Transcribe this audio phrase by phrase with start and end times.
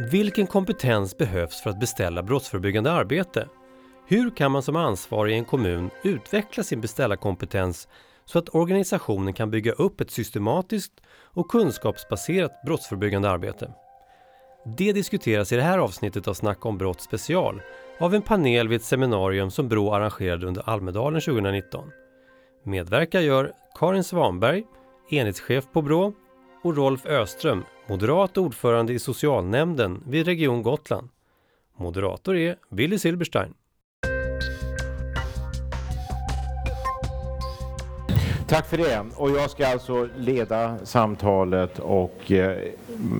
[0.00, 3.48] Vilken kompetens behövs för att beställa brottsförebyggande arbete?
[4.06, 7.88] Hur kan man som ansvarig i en kommun utveckla sin beställarkompetens
[8.24, 13.72] så att organisationen kan bygga upp ett systematiskt och kunskapsbaserat brottsförebyggande arbete?
[14.76, 17.62] Det diskuteras i det här avsnittet av Snack om brott special
[18.00, 21.90] av en panel vid ett seminarium som Brå arrangerade under Almedalen 2019.
[22.64, 24.64] Medverkar gör Karin Svanberg,
[25.10, 26.12] enhetschef på Brå
[26.62, 31.08] och Rolf Öström, moderat ordförande i socialnämnden vid Region Gotland.
[31.76, 33.54] Moderator är Willy Silberstein.
[38.48, 39.04] Tack för det.
[39.16, 42.58] Och jag ska alltså leda samtalet och eh,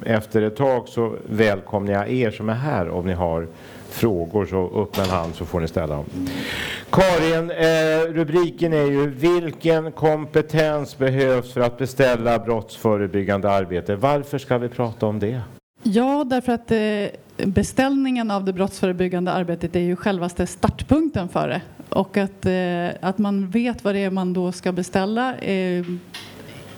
[0.07, 3.47] efter ett tag så välkomnar jag er som är här om ni har
[3.89, 6.05] frågor så upp med en hand så får ni ställa dem.
[6.91, 13.97] Karin, eh, rubriken är ju Vilken kompetens behövs för att beställa brottsförebyggande arbete?
[13.97, 15.41] Varför ska vi prata om det?
[15.83, 21.63] Ja, därför att eh, beställningen av det brottsförebyggande arbetet är ju självaste startpunkten för det.
[21.89, 25.85] Och att, eh, att man vet vad det är man då ska beställa är,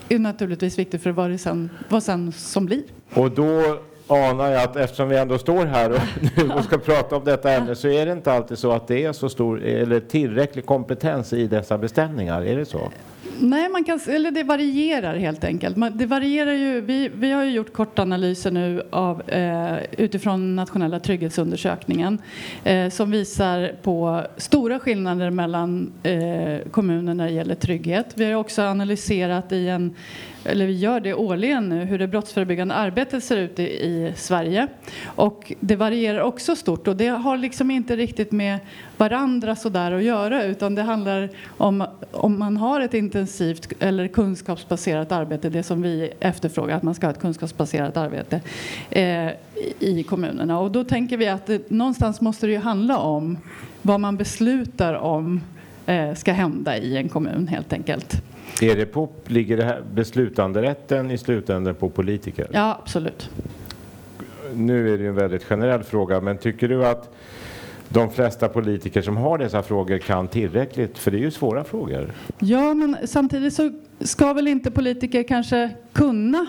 [0.09, 2.83] naturligtvis viktigt för vad det sen, vad sen som blir.
[3.15, 3.79] Och då
[4.11, 7.75] anar jag att eftersom vi ändå står här och, och ska prata om detta ämne
[7.75, 11.47] så är det inte alltid så att det är så stor eller tillräcklig kompetens i
[11.47, 12.43] dessa beställningar.
[12.43, 12.91] Är det så?
[13.39, 15.77] Nej, man kan, eller det varierar helt enkelt.
[15.93, 22.19] Det varierar ju, vi, vi har ju gjort kortanalyser nu av, eh, utifrån nationella trygghetsundersökningen
[22.65, 28.07] eh, som visar på stora skillnader mellan eh, kommuner när det gäller trygghet.
[28.15, 29.95] Vi har också analyserat i en
[30.45, 34.67] eller vi gör det årligen nu, hur det brottsförebyggande arbetet ser ut i, i, Sverige.
[35.05, 38.59] Och det varierar också stort och det har liksom inte riktigt med
[39.01, 45.13] varandra sådär att göra utan det handlar om om man har ett intensivt eller kunskapsbaserat
[45.13, 48.41] arbete, det som vi efterfrågar, att man ska ha ett kunskapsbaserat arbete
[48.91, 49.31] eh,
[49.79, 50.61] i kommunerna.
[50.61, 53.39] Och då tänker vi att det, någonstans måste det ju handla om
[53.83, 55.41] vad man beslutar om
[55.87, 58.23] eh, ska hända i en kommun helt enkelt.
[58.63, 62.47] Är det på, ligger det här beslutanderätten i slutändan på politiker?
[62.53, 63.31] Ja, absolut.
[64.55, 67.15] Nu är det en väldigt generell fråga, men tycker du att
[67.93, 70.99] de flesta politiker som har dessa frågor kan tillräckligt?
[70.99, 72.13] För det är ju svåra frågor.
[72.39, 73.71] Ja, men samtidigt så
[74.01, 76.47] ska väl inte politiker kanske kunna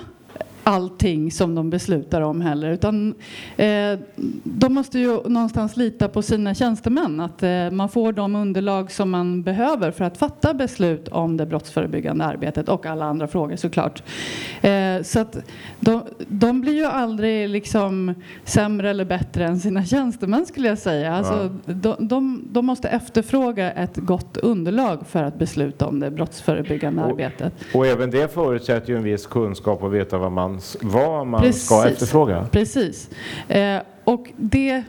[0.72, 2.72] allting som de beslutar om heller.
[2.72, 3.16] Utan,
[3.58, 4.00] eh,
[4.44, 7.20] de måste ju någonstans lita på sina tjänstemän.
[7.20, 11.46] Att eh, man får de underlag som man behöver för att fatta beslut om det
[11.46, 14.04] brottsförebyggande arbetet och alla andra frågor såklart.
[14.62, 15.38] Eh, så att
[15.80, 21.16] de, de, blir ju aldrig liksom sämre eller bättre än sina tjänstemän skulle jag säga.
[21.16, 21.74] Alltså, ja.
[21.74, 27.10] de, de, de, måste efterfråga ett gott underlag för att besluta om det brottsförebyggande och,
[27.10, 27.54] arbetet.
[27.74, 31.42] Och även det förutsätter ju en viss kunskap och veta vad man man, vad man
[31.42, 31.66] Precis.
[31.66, 32.48] ska efterfråga.
[32.52, 33.10] Precis.
[33.48, 34.84] Eh, och det,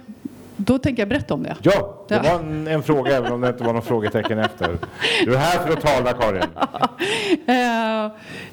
[0.57, 1.57] då tänker jag berätta om det.
[1.63, 4.79] Ja, det var en, en fråga även om det inte var någon frågetecken efter.
[5.25, 6.43] Du är här för att tala Karin.
[7.47, 8.13] eh,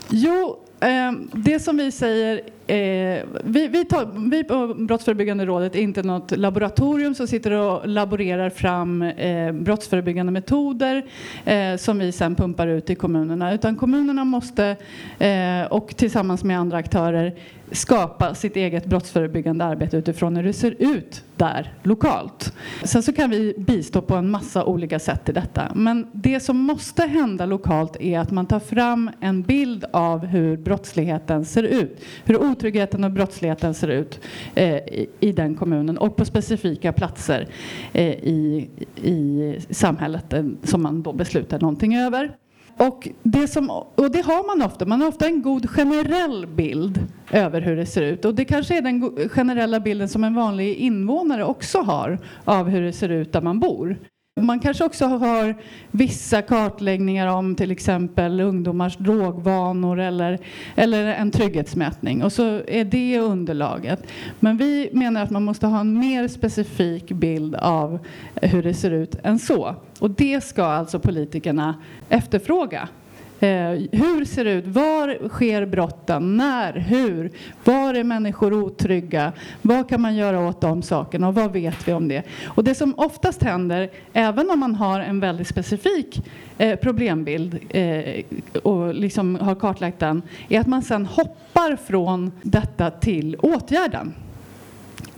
[0.09, 5.79] jo, Ehm, det som vi säger eh, vi, vi, tar, vi på Brottsförebyggande rådet är
[5.79, 11.06] inte något laboratorium som sitter och laborerar fram eh, brottsförebyggande metoder
[11.45, 13.53] eh, som vi sen pumpar ut i kommunerna.
[13.53, 14.75] Utan kommunerna måste,
[15.19, 17.35] eh, och tillsammans med andra aktörer,
[17.72, 22.53] skapa sitt eget brottsförebyggande arbete utifrån hur det ser ut där lokalt.
[22.84, 25.72] Sen så kan vi bistå på en massa olika sätt i detta.
[25.75, 30.58] Men det som måste hända lokalt är att man tar fram en bild av hur
[30.58, 32.02] brottsligheten ser ut.
[32.25, 34.19] Hur otryggheten och brottsligheten ser ut
[34.56, 37.47] eh, i, i, den kommunen och på specifika platser
[37.94, 38.69] eh, i,
[39.03, 42.31] i samhället eh, som man då beslutar någonting över.
[42.79, 44.85] Och det, som, och det har man ofta.
[44.85, 48.25] Man har ofta en god generell bild över hur det ser ut.
[48.25, 52.81] Och det kanske är den generella bilden som en vanlig invånare också har av hur
[52.81, 53.97] det ser ut där man bor.
[54.42, 55.56] Man kanske också har
[55.92, 60.40] vissa kartläggningar om till exempel ungdomars drogvanor eller,
[60.76, 64.08] eller en trygghetsmätning och så är det underlaget.
[64.40, 68.00] Men vi menar att man måste ha en mer specifik bild av
[68.36, 69.76] hur det ser ut än så.
[70.00, 71.76] Och det ska alltså politikerna
[72.09, 72.90] efterfråga.
[73.40, 74.68] Eh, hur ser det ut?
[74.68, 76.38] Var sker brotten?
[76.38, 76.74] När?
[76.74, 77.32] Hur?
[77.64, 79.32] Var är människor otrygga?
[79.62, 82.24] Vad kan man göra åt de sakerna och vad vet vi om det?
[82.46, 86.22] Och det som oftast händer, även om man har en väldigt specifik
[86.58, 88.24] eh, problembild eh,
[88.64, 94.14] och liksom har kartlagt den, är att man sen hoppar från detta till åtgärden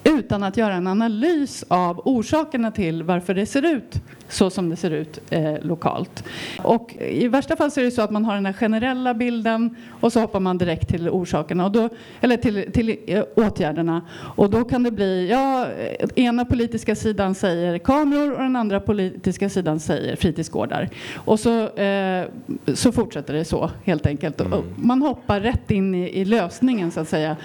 [0.03, 4.01] utan att göra en analys av orsakerna till varför det ser ut
[4.31, 6.23] så som det ser ut eh, lokalt.
[6.63, 9.75] Och I värsta fall så är det så att man har den här generella bilden
[10.01, 11.89] och så hoppar man direkt till orsakerna, och då,
[12.21, 14.01] eller till, till eh, åtgärderna.
[14.35, 18.79] Och då kan det bli, ja, eh, ena politiska sidan säger kameror och den andra
[18.79, 20.89] politiska sidan säger fritidsgårdar.
[21.15, 22.25] Och så, eh,
[22.73, 24.41] så fortsätter det så helt enkelt.
[24.41, 24.61] Mm.
[24.75, 27.37] Man hoppar rätt in i, i lösningen så att säga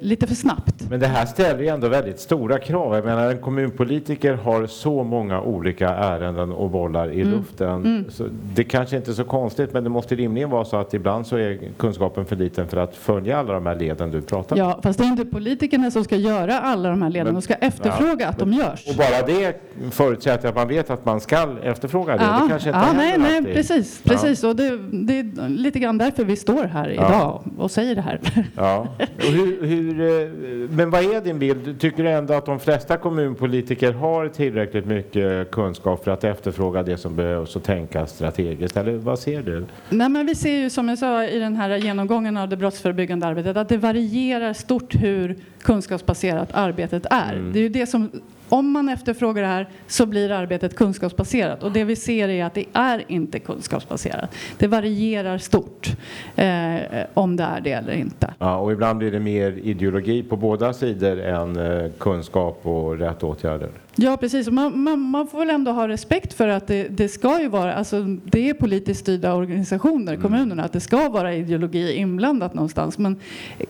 [0.00, 0.90] lite för snabbt.
[0.90, 2.94] Men det här ställer ju ändå väldigt stora krav.
[2.94, 7.34] Jag menar en kommunpolitiker har så många olika ärenden och bollar i mm.
[7.34, 7.68] luften.
[7.68, 8.10] Mm.
[8.10, 11.26] Så det kanske inte är så konstigt men det måste rimligen vara så att ibland
[11.26, 14.60] så är kunskapen för liten för att följa alla de här leden du pratar om.
[14.60, 17.34] Ja, fast det är inte politikerna som ska göra alla de här leden.
[17.34, 18.88] de ska efterfråga ja, att de görs.
[18.88, 19.60] Och bara det
[19.90, 22.24] förutsätter att man vet att man ska efterfråga det.
[22.24, 24.02] Ja, det kanske inte ja, nej, nej, precis.
[24.02, 24.44] precis.
[24.44, 28.20] Och det, det, är lite grann därför vi står här idag och säger det här.
[28.56, 28.86] Ja.
[29.16, 30.28] Och hur, hur, eh,
[30.70, 31.80] men vad är din bild?
[31.80, 36.96] Tycker du ändå att de flesta kommunpolitiker har tillräckligt mycket kunskap för att efterfråga det
[36.96, 38.76] som behövs och tänka strategiskt?
[38.76, 39.64] Eller vad ser du?
[39.88, 43.26] Nej, men vi ser ju som jag sa i den här genomgången av det brottsförebyggande
[43.26, 47.32] arbetet att det varierar stort hur kunskapsbaserat arbetet är.
[47.32, 47.52] Mm.
[47.52, 48.10] Det är ju det som
[48.52, 52.54] om man efterfrågar det här så blir arbetet kunskapsbaserat och det vi ser är att
[52.54, 54.34] det är inte kunskapsbaserat.
[54.58, 55.96] Det varierar stort
[56.36, 58.34] eh, om det är det eller inte.
[58.38, 63.22] Ja, och ibland blir det mer ideologi på båda sidor än eh, kunskap och rätt
[63.22, 63.68] åtgärder.
[64.02, 64.50] Ja, precis.
[64.50, 67.74] Man, man, man, får väl ändå ha respekt för att det, det, ska ju vara,
[67.74, 70.22] alltså det är politiskt styrda organisationer, mm.
[70.22, 72.98] kommunerna, att det ska vara ideologi inblandat någonstans.
[72.98, 73.16] Men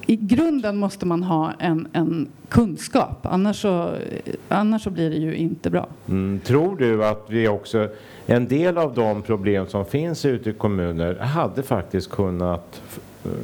[0.07, 3.95] i grunden måste man ha en, en kunskap, annars så,
[4.49, 5.87] annars så blir det ju inte bra.
[6.09, 6.41] Mm.
[6.45, 7.89] Tror du att vi också,
[8.27, 12.83] en del av de problem som finns ute i kommuner hade faktiskt kunnat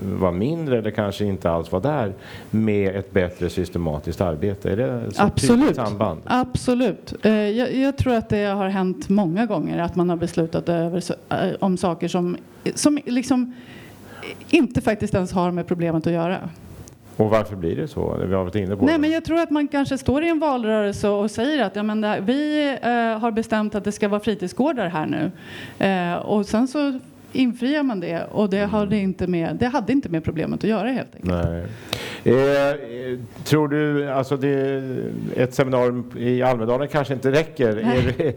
[0.03, 2.13] var mindre eller kanske inte alls var där
[2.51, 4.73] med ett bättre systematiskt arbete?
[4.73, 5.77] Är det ett Absolut.
[5.77, 6.21] samband?
[6.25, 7.15] Absolut.
[7.23, 11.03] Eh, jag, jag, tror att det har hänt många gånger att man har beslutat över,
[11.29, 12.37] eh, om saker som,
[12.75, 13.55] som liksom
[14.51, 16.49] inte faktiskt ens har med problemet att göra.
[17.17, 18.17] Och varför blir det så?
[18.27, 19.01] Vi har varit inne på Nej, det.
[19.01, 22.05] men jag tror att man kanske står i en valrörelse och säger att ja, men
[22.05, 25.31] här, vi eh, har bestämt att det ska vara fritidsgårdar här nu.
[25.87, 26.99] Eh, och sen så
[27.33, 30.89] infriar man det och det, hade inte med, det hade inte med problemet att göra
[30.89, 31.33] helt enkelt.
[31.45, 31.65] Nej.
[32.25, 34.83] Eh, tror du, alltså det,
[35.37, 37.77] ett seminarium i Almedalen kanske inte räcker.
[37.77, 38.35] Är,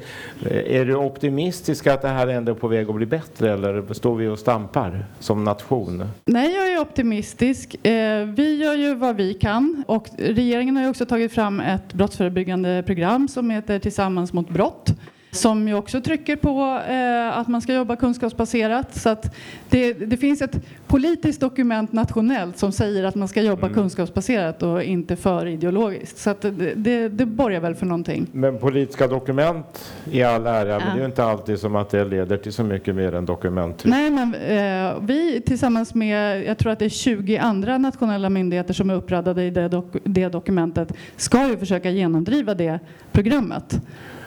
[0.51, 4.15] är, du optimistisk att det här ändå är på väg att bli bättre eller står
[4.15, 6.03] vi och stampar som nation?
[6.25, 7.85] Nej, jag är optimistisk.
[7.85, 11.93] Eh, vi gör ju vad vi kan och regeringen har ju också tagit fram ett
[11.93, 14.93] brottsförebyggande program som heter Tillsammans mot brott
[15.31, 18.95] som ju också trycker på eh, att man ska jobba kunskapsbaserat.
[18.95, 19.35] Så att
[19.69, 20.55] det, det, finns ett
[20.87, 23.73] politiskt dokument nationellt som säger att man ska jobba mm.
[23.73, 26.17] kunskapsbaserat och inte för ideologiskt.
[26.17, 28.27] Så att det, det, det borgar väl för någonting.
[28.31, 30.79] Men politiska dokument i all ära, ja.
[30.79, 33.25] men det är ju inte alltid som att det leder till så mycket mer än
[33.25, 33.83] dokument.
[33.85, 38.73] Nej, men eh, vi tillsammans med, jag tror att det är 20 andra nationella myndigheter
[38.73, 42.79] som är uppradade i det, dok det dokumentet, ska ju försöka genomdriva det
[43.11, 43.81] programmet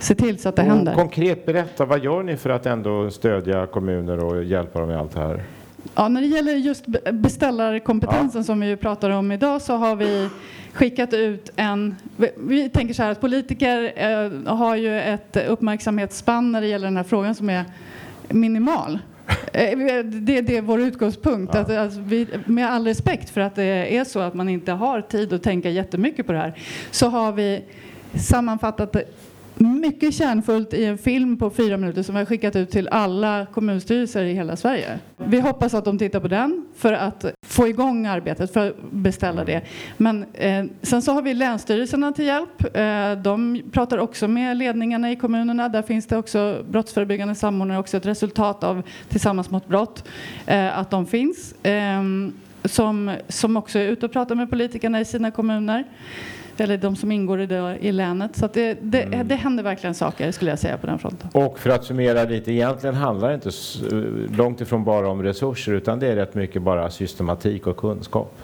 [0.04, 0.94] se till så att det och händer.
[0.94, 5.14] Konkret berätta, vad gör ni för att ändå stödja kommuner och hjälpa dem i allt
[5.14, 5.42] det här?
[5.94, 8.44] Ja, när det gäller just beställarkompetensen ja.
[8.44, 10.28] som vi pratar om idag så har vi
[10.72, 11.96] skickat ut en...
[12.36, 16.96] Vi tänker så här att politiker eh, har ju ett uppmärksamhetsspann när det gäller den
[16.96, 17.64] här frågan som är
[18.28, 18.98] minimal.
[19.52, 21.54] Eh, det, det är vår utgångspunkt.
[21.54, 21.60] Ja.
[21.60, 25.00] Att, alltså, vi, med all respekt för att det är så att man inte har
[25.00, 26.58] tid att tänka jättemycket på det här
[26.90, 27.64] så har vi
[28.14, 28.96] sammanfattat
[29.58, 33.46] mycket kärnfullt i en film på fyra minuter som vi har skickat ut till alla
[33.46, 34.98] kommunstyrelser i hela Sverige.
[35.16, 39.44] Vi hoppas att de tittar på den för att få igång arbetet, för att beställa
[39.44, 39.62] det.
[39.96, 42.76] Men eh, sen så har vi länsstyrelserna till hjälp.
[42.76, 45.68] Eh, de pratar också med ledningarna i kommunerna.
[45.68, 50.08] Där finns det också brottsförebyggande samordnare, också ett resultat av Tillsammans mot brott,
[50.46, 51.64] eh, att de finns.
[51.64, 52.02] Eh,
[52.64, 55.84] som, som också är ute och pratar med politikerna i sina kommuner
[56.60, 58.36] eller de som ingår i, det, i länet.
[58.36, 59.28] Så det, det, mm.
[59.28, 61.28] det händer verkligen saker skulle jag säga på den fronten.
[61.32, 63.50] Och för att summera lite, egentligen handlar det inte
[64.36, 68.34] långt ifrån bara om resurser utan det är rätt mycket bara systematik och kunskap.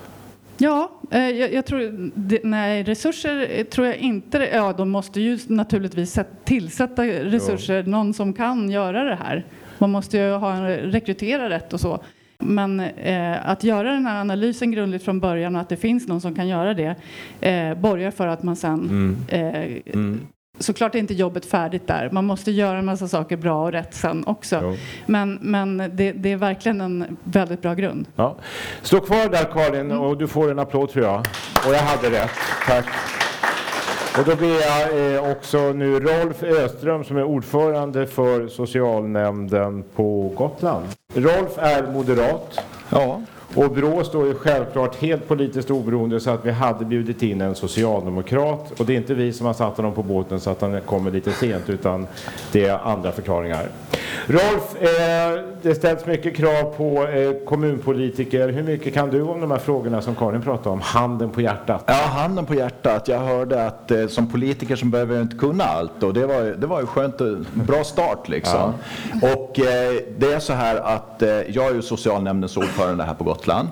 [0.62, 2.10] Ja, eh, jag, jag, tror,
[2.46, 8.70] nej resurser tror jag inte, ja de måste ju naturligtvis tillsätta resurser, någon som kan
[8.70, 9.44] göra det här.
[9.78, 12.00] Man måste ju ha, rekrytera rätt och så.
[12.40, 16.20] Men eh, att göra den här analysen grundligt från början och att det finns någon
[16.20, 16.94] som kan göra det
[17.40, 19.16] eh, borgar för att man sen mm.
[19.28, 20.20] Eh, mm.
[20.58, 22.10] Såklart är inte jobbet färdigt där.
[22.10, 24.60] Man måste göra en massa saker bra och rätt sen också.
[24.62, 24.76] Jo.
[25.06, 28.06] Men, men det, det, är verkligen en väldigt bra grund.
[28.16, 28.36] Ja.
[28.82, 30.00] Stå kvar där Karin mm.
[30.00, 31.18] och du får en applåd tror jag.
[31.66, 32.30] Och jag hade rätt.
[32.66, 32.86] Tack.
[34.18, 40.32] Och då ber jag eh, också nu Rolf Öström som är ordförande för socialnämnden på
[40.36, 40.84] Gotland.
[41.14, 42.60] Rolf är moderat.
[42.90, 43.22] Ja.
[43.54, 47.54] Och Brå står ju självklart helt politiskt oberoende så att vi hade bjudit in en
[47.54, 48.80] socialdemokrat.
[48.80, 51.10] Och det är inte vi som har satt honom på båten så att han kommer
[51.10, 52.06] lite sent utan
[52.52, 53.68] det är andra förklaringar.
[54.26, 58.48] Rolf, eh, det ställs mycket krav på eh, kommunpolitiker.
[58.48, 60.80] Hur mycket kan du om de här frågorna som Karin pratade om?
[60.80, 61.84] Handen på hjärtat.
[61.86, 63.08] Ja, handen på hjärtat.
[63.08, 66.42] Jag hörde att eh, som politiker så behöver jag inte kunna allt och det var,
[66.42, 67.18] det var ju skönt
[67.54, 68.72] bra start liksom.
[69.22, 69.32] Ja.
[69.32, 69.52] Och
[70.18, 73.68] det är så här att jag är ju socialnämndens ordförande här på Gotland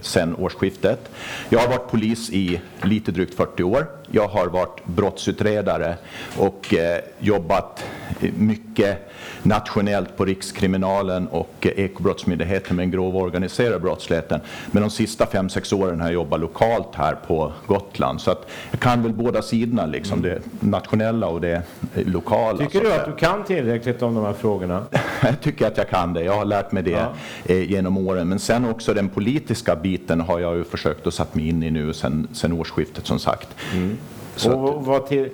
[0.00, 1.10] sedan årsskiftet.
[1.48, 3.86] Jag har varit polis i lite drygt 40 år.
[4.10, 5.94] Jag har varit brottsutredare
[6.38, 6.74] och
[7.18, 7.84] jobbat
[8.20, 9.08] mycket
[9.42, 14.40] nationellt på Rikskriminalen och Ekobrottsmyndigheten med den grova organiserade brottsligheten.
[14.70, 18.20] Men de sista fem sex åren har jag jobbat lokalt här på Gotland.
[18.20, 21.62] Så att jag kan väl båda sidorna, liksom det nationella och det
[21.94, 22.58] lokala.
[22.58, 24.82] Tycker du att du kan tillräckligt om de här frågorna?
[25.22, 26.24] jag tycker att jag kan det.
[26.24, 27.12] Jag har lärt mig det ja.
[27.44, 28.28] Eh, genom åren.
[28.28, 31.70] Men sen också den politiska biten har jag ju försökt att sätta mig in i
[31.70, 33.48] nu sen, sen årsskiftet som sagt.
[33.74, 33.98] Mm.
[34.44, 35.28] och vad till,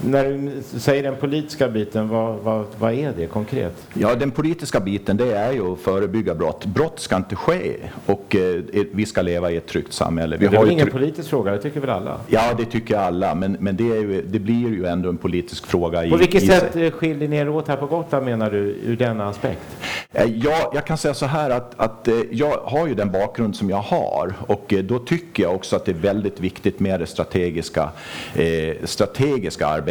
[0.00, 3.86] när du säger den politiska biten, vad, vad, vad, är det konkret?
[3.94, 6.66] Ja, den politiska biten det är ju att förebygga brott.
[6.66, 10.36] Brott ska inte ske och eh, vi ska leva i ett tryggt samhälle.
[10.36, 12.20] Vi det är ingen politisk fråga, det tycker väl alla?
[12.28, 15.98] Ja, det tycker alla, men, men det, ju, det, blir ju ändå en politisk fråga.
[15.98, 16.90] På i, vilket i sätt sig.
[16.90, 19.76] skiljer ni er åt här på Gotland menar du, ur denna aspekt?
[20.12, 23.56] Eh, ja, jag kan säga så här att, att eh, jag har ju den bakgrund
[23.56, 27.00] som jag har och eh, då tycker jag också att det är väldigt viktigt med
[27.00, 27.90] det strategiska,
[28.34, 29.81] eh, strategiska arbetet.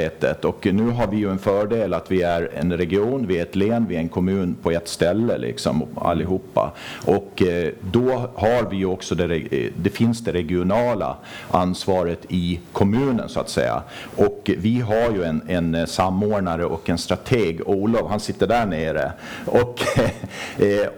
[0.45, 3.55] Och nu har vi ju en fördel att vi är en region, vi är ett
[3.55, 6.71] län, vi är en kommun på ett ställe liksom allihopa.
[7.05, 11.17] Och eh, då har vi ju också det, eh, det finns det regionala
[11.51, 13.83] ansvaret i kommunen så att säga.
[14.15, 18.65] Och vi har ju en, en eh, samordnare och en strateg, Olof, han sitter där
[18.65, 19.11] nere.
[19.45, 19.79] Och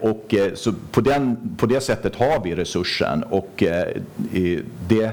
[0.00, 3.62] och så på, den, på det sättet har vi resursen och
[4.88, 5.10] det,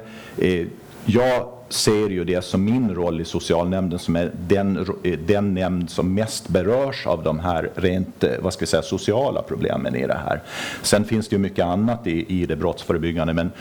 [1.05, 5.89] jag ser ju det som min roll i socialnämnden som är den, eh, den nämnd
[5.89, 10.07] som mest berörs av de här rent eh, vad ska vi säga, sociala problemen i
[10.07, 10.41] det här.
[10.81, 13.51] Sen finns det ju mycket annat i, i det brottsförebyggande men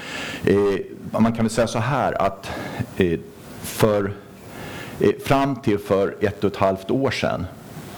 [0.44, 0.56] eh,
[1.10, 2.50] man kan väl säga så här att
[2.96, 3.18] eh,
[3.62, 4.12] för,
[5.00, 7.46] eh, fram till för ett och ett halvt år sedan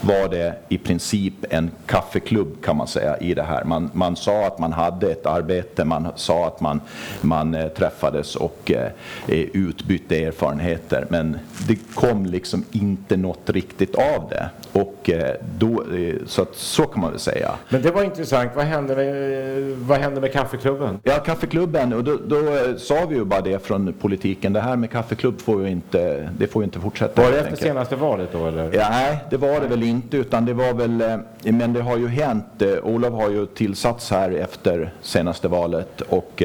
[0.04, 3.64] var det i princip en kaffeklubb kan man säga i det här.
[3.64, 6.80] Man, man sa att man hade ett arbete, man sa att man,
[7.20, 8.90] man eh, träffades och eh,
[9.28, 11.06] eh, utbytte erfarenheter.
[11.08, 14.50] Men det kom liksom inte något riktigt av det.
[14.72, 17.54] Och, eh, då, eh, så, att, så kan man väl säga.
[17.68, 18.50] Men det var intressant.
[18.54, 20.98] Vad hände med, vad hände med kaffeklubben?
[21.02, 21.92] Ja, kaffeklubben.
[21.92, 24.52] Och då, då eh, sa vi ju bara det från politiken.
[24.52, 27.22] Det här med kaffeklubb får ju inte, det får ju inte fortsätta.
[27.22, 28.46] Var det efter senaste valet då?
[28.46, 28.70] Eller?
[28.72, 29.91] Ja, nej, det var det väl inte.
[30.10, 32.62] Utan det var väl, men det har ju hänt.
[32.82, 36.00] Olof har ju tillsatts här efter senaste valet.
[36.00, 36.42] Och,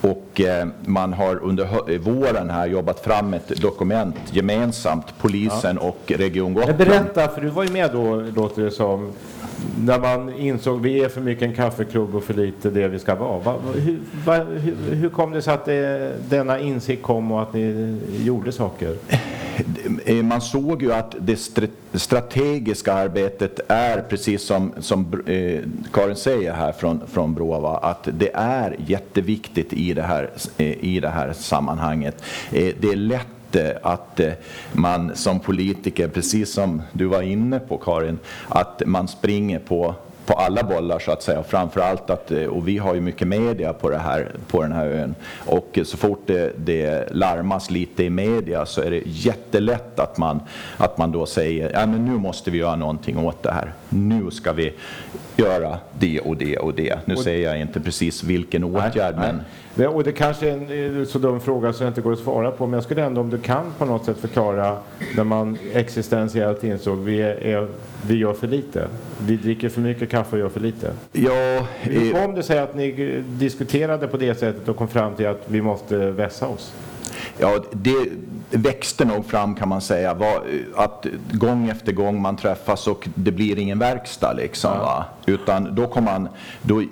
[0.00, 5.88] och eh, man har under våren här jobbat fram ett dokument gemensamt, polisen ja.
[5.88, 6.78] och Region Gotland.
[6.78, 9.12] Berätta, för du var ju med då, låter det som,
[9.78, 13.14] när man insåg vi är för mycket en kaffeklubb och för lite det vi ska
[13.14, 13.38] vara.
[13.38, 17.52] Va, hur, va, hur, hur, kom det sig att det, denna insikt kom och att
[17.52, 18.96] ni gjorde saker?
[20.04, 21.36] Eh, man såg ju att det
[21.94, 25.60] strategiska arbetet är precis som, som eh,
[25.92, 31.00] Karin säger här från, från Brova, att det är jätteviktigt i det här, eh, i
[31.00, 32.22] det här sammanhanget.
[32.50, 33.26] Det är lätt
[33.82, 34.20] att
[34.72, 39.94] man som politiker, precis som du var inne på Karin, att man springer på
[40.26, 41.42] på alla bollar så att säga.
[41.42, 44.86] Framförallt att, eh, och vi har ju mycket media på, det här, på den här
[44.86, 45.14] ön.
[45.46, 50.40] Och så fort det, det larmas lite i media så är det jättelätt att man,
[50.76, 53.72] att man då säger ja, men nu måste vi göra någonting åt det här.
[53.88, 54.74] Nu ska vi
[55.36, 56.98] göra det och det och det.
[57.04, 59.40] Nu och, säger jag inte precis vilken åtgärd nej, men
[59.74, 59.86] nej.
[59.86, 62.50] Och det kanske är en eh, så dum fråga så jag inte går att svara
[62.50, 64.78] på men jag skulle ändå om du kan på något sätt förklara
[65.16, 67.68] när man existentiellt insåg vi, är,
[68.06, 68.88] vi gör för lite.
[69.26, 70.92] Vi dricker för mycket kaffe och gör för lite.
[71.12, 75.26] Ja, Hur kom det sig att ni diskuterade på det sättet och kom fram till
[75.26, 76.72] att vi måste vässa oss?
[77.38, 78.08] Ja, det
[78.50, 80.16] växte nog fram kan man säga.
[80.74, 84.70] Att gång efter gång man träffas och det blir ingen verkstad liksom.
[84.74, 85.04] Ja.
[85.26, 86.28] Utan då kom man,
[86.62, 86.82] då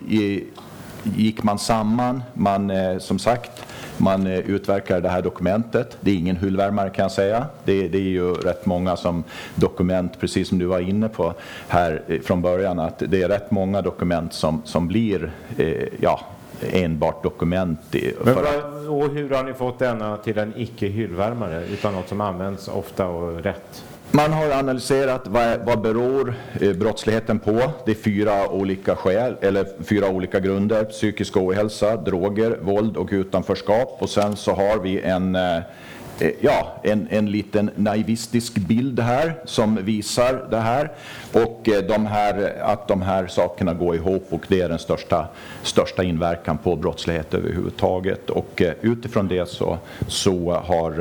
[1.04, 3.63] gick man samman, man eh, som sagt
[3.96, 5.96] man eh, utverkar det här dokumentet.
[6.00, 7.46] Det är ingen hyllvärmare kan jag säga.
[7.64, 9.24] Det, det, är ju rätt många som
[9.54, 11.34] dokument, precis som du var inne på
[11.68, 16.20] här eh, från början, att det är rätt många dokument som, som blir, eh, ja,
[16.72, 17.80] enbart dokument.
[18.24, 18.44] Men vad,
[18.88, 23.06] och hur har ni fått denna till en icke hyllvärmare utan något som används ofta
[23.06, 23.84] och rätt?
[24.16, 27.72] Man har analyserat vad, vad beror eh, brottsligheten på.
[27.84, 30.84] Det är fyra olika skäl, eller fyra olika grunder.
[30.84, 33.96] Psykisk ohälsa, droger, våld och utanförskap.
[34.00, 35.62] Och sen så har vi en Eh,
[36.40, 40.92] ja, en, en liten naivistisk bild här som visar det här.
[41.32, 45.26] Och eh, de här, att de här sakerna går ihop och det är den största,
[45.62, 48.30] största inverkan på brottslighet överhuvudtaget.
[48.30, 49.78] Och eh, utifrån det så,
[50.08, 50.92] så har,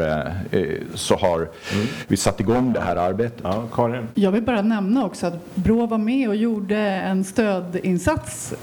[0.95, 1.87] så har mm.
[2.07, 3.39] vi satt igång det här arbetet.
[3.43, 4.07] Ja, Karin?
[4.13, 8.53] Jag vill bara nämna också att Brå var med och gjorde en stödinsats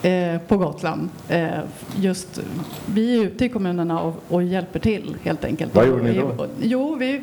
[0.49, 1.09] på Gotland.
[1.97, 2.41] just,
[2.87, 5.75] vi är ute i kommunerna och, och hjälper till helt enkelt.
[5.75, 6.40] Vad gjorde ni då?
[6.61, 7.23] Jo, vi,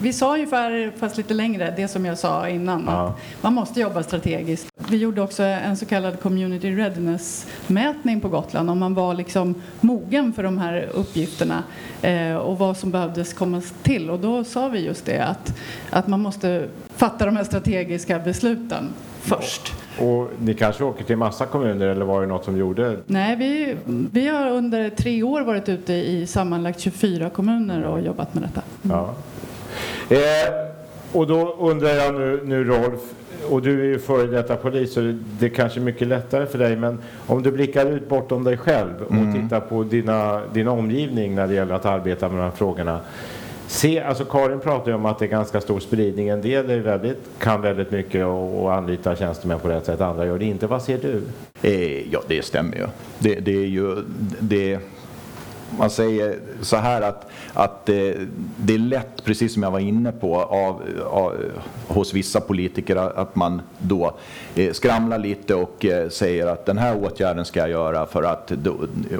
[0.00, 2.84] vi sa ungefär, fast lite längre, det som jag sa innan.
[2.86, 3.06] Ja.
[3.06, 4.72] Att man måste jobba strategiskt.
[4.90, 10.32] Vi gjorde också en så kallad community readiness-mätning på Gotland om man var liksom mogen
[10.32, 11.62] för de här uppgifterna
[12.02, 14.10] eh, och vad som behövdes komma till.
[14.10, 15.56] Och då sa vi just det att,
[15.90, 18.92] att man måste fatta de här strategiska besluten
[19.26, 19.74] först.
[20.00, 22.96] Och ni kanske åker till massa kommuner eller var det något som gjorde?
[23.06, 23.76] Nej, vi,
[24.12, 28.62] vi har under tre år varit ute i sammanlagt 24 kommuner och jobbat med detta.
[28.82, 28.96] Mm.
[28.96, 29.14] Ja.
[30.16, 30.66] Eh,
[31.12, 33.00] och då undrar jag nu, nu Rolf,
[33.50, 36.76] och du är ju före detta polis så det är kanske mycket lättare för dig
[36.76, 39.42] men om du blickar ut bortom dig själv och mm.
[39.42, 43.00] tittar på dina, din omgivning när det gäller att arbeta med de här frågorna.
[43.66, 46.28] Se, alltså Karin pratar ju om att det är ganska stor spridning.
[46.28, 50.26] En del är väldigt, kan väldigt mycket och, och anlitar tjänstemän på rätt sätt, andra
[50.26, 50.66] gör det inte.
[50.66, 51.22] Vad ser du?
[51.62, 52.86] Eh, ja, det stämmer ju.
[53.18, 53.96] Det, det är ju
[54.40, 54.78] det,
[55.78, 58.16] man säger så här att, att det,
[58.56, 61.34] det är lätt, precis som jag var inne på, av, av,
[61.86, 64.16] hos vissa politiker att man då
[64.54, 68.52] eh, skramlar lite och eh, säger att den här åtgärden ska jag göra för att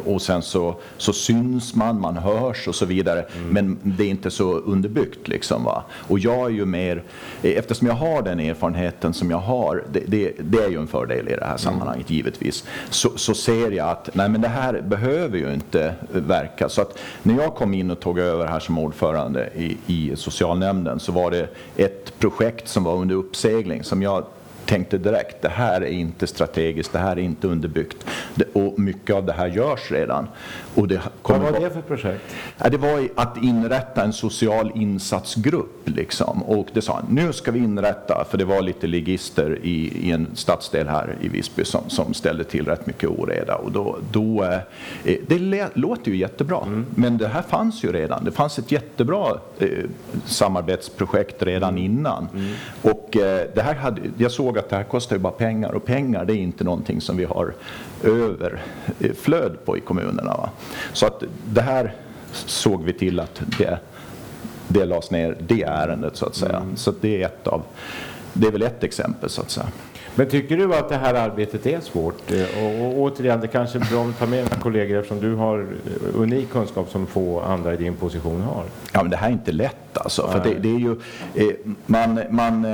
[0.04, 3.24] och sen så, så syns man, man hörs och så vidare.
[3.36, 3.48] Mm.
[3.48, 5.64] Men det är inte så underbyggt liksom.
[5.64, 5.84] Va?
[5.92, 7.02] Och jag är ju mer,
[7.42, 10.86] eh, eftersom jag har den erfarenheten som jag har, det, det, det är ju en
[10.86, 12.16] fördel i det här sammanhanget mm.
[12.16, 15.94] givetvis, så, så ser jag att nej men det här behöver ju inte
[16.40, 16.68] verka.
[16.68, 21.00] Så att när jag kom in och tog över här som ordförande i, i socialnämnden
[21.00, 24.24] så var det ett projekt som var under uppsegling som jag
[24.66, 28.06] tänkte direkt, det här är inte strategiskt, det här är inte underbyggt.
[28.52, 30.28] Och mycket av det här görs redan.
[30.76, 32.34] Och det Vad var det för projekt?
[32.70, 35.88] Det var att inrätta en social insatsgrupp.
[35.88, 36.42] Liksom.
[36.42, 40.26] Och det sa nu ska vi inrätta, för det var lite ligister i, i en
[40.34, 43.54] stadsdel här i Visby som, som ställde till rätt mycket oreda.
[43.56, 44.44] Och då, då,
[45.04, 46.86] eh, det låter ju jättebra, mm.
[46.94, 48.24] men det här fanns ju redan.
[48.24, 49.68] Det fanns ett jättebra eh,
[50.24, 51.84] samarbetsprojekt redan mm.
[51.84, 52.28] innan.
[52.34, 52.52] Mm.
[52.82, 55.84] Och eh, det här hade, jag såg att det här kostar ju bara pengar och
[55.84, 57.54] pengar det är inte någonting som vi har
[58.04, 60.36] överflöd på i kommunerna.
[60.36, 60.50] Va?
[60.92, 61.94] Så att det här
[62.32, 63.78] såg vi till att det,
[64.68, 66.56] det lades ner, det ärendet så att säga.
[66.56, 66.76] Mm.
[66.76, 67.62] Så det är ett av,
[68.32, 69.66] det är väl ett exempel så att säga.
[70.18, 72.32] Men tycker du att det här arbetet är svårt?
[72.32, 75.34] Eh, och, och återigen, det kanske är bra att ta med dina kollegor eftersom du
[75.34, 78.64] har eh, unik kunskap som få andra i din position har.
[78.92, 80.28] Ja, men det här är inte lätt alltså.
[80.28, 81.00] För det, det, är ju,
[81.34, 82.66] eh, man, man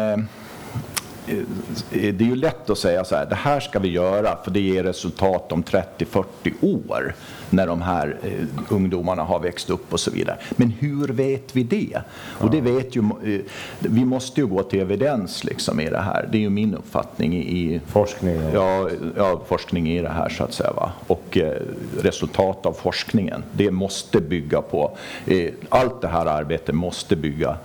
[1.90, 4.60] det är ju lätt att säga så här, det här ska vi göra för det
[4.60, 6.24] ger resultat om 30-40
[6.60, 7.14] år
[7.50, 8.32] när de här eh,
[8.68, 10.38] ungdomarna har växt upp och så vidare.
[10.50, 12.00] Men hur vet vi det?
[12.38, 13.40] Och det vet ju, eh,
[13.78, 16.28] vi måste ju gå till evidens liksom i det här.
[16.32, 18.36] Det är ju min uppfattning i, forskning.
[18.54, 20.72] Ja, ja, forskning i det här så att säga.
[20.72, 20.92] Va?
[21.06, 21.62] Och eh,
[22.00, 27.56] resultat av forskningen, det måste bygga på, eh, allt det här arbetet måste bygga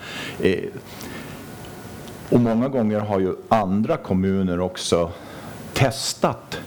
[0.42, 0.60] eh,
[2.30, 5.12] och många gånger har ju andra kommuner också
[5.74, 6.60] testat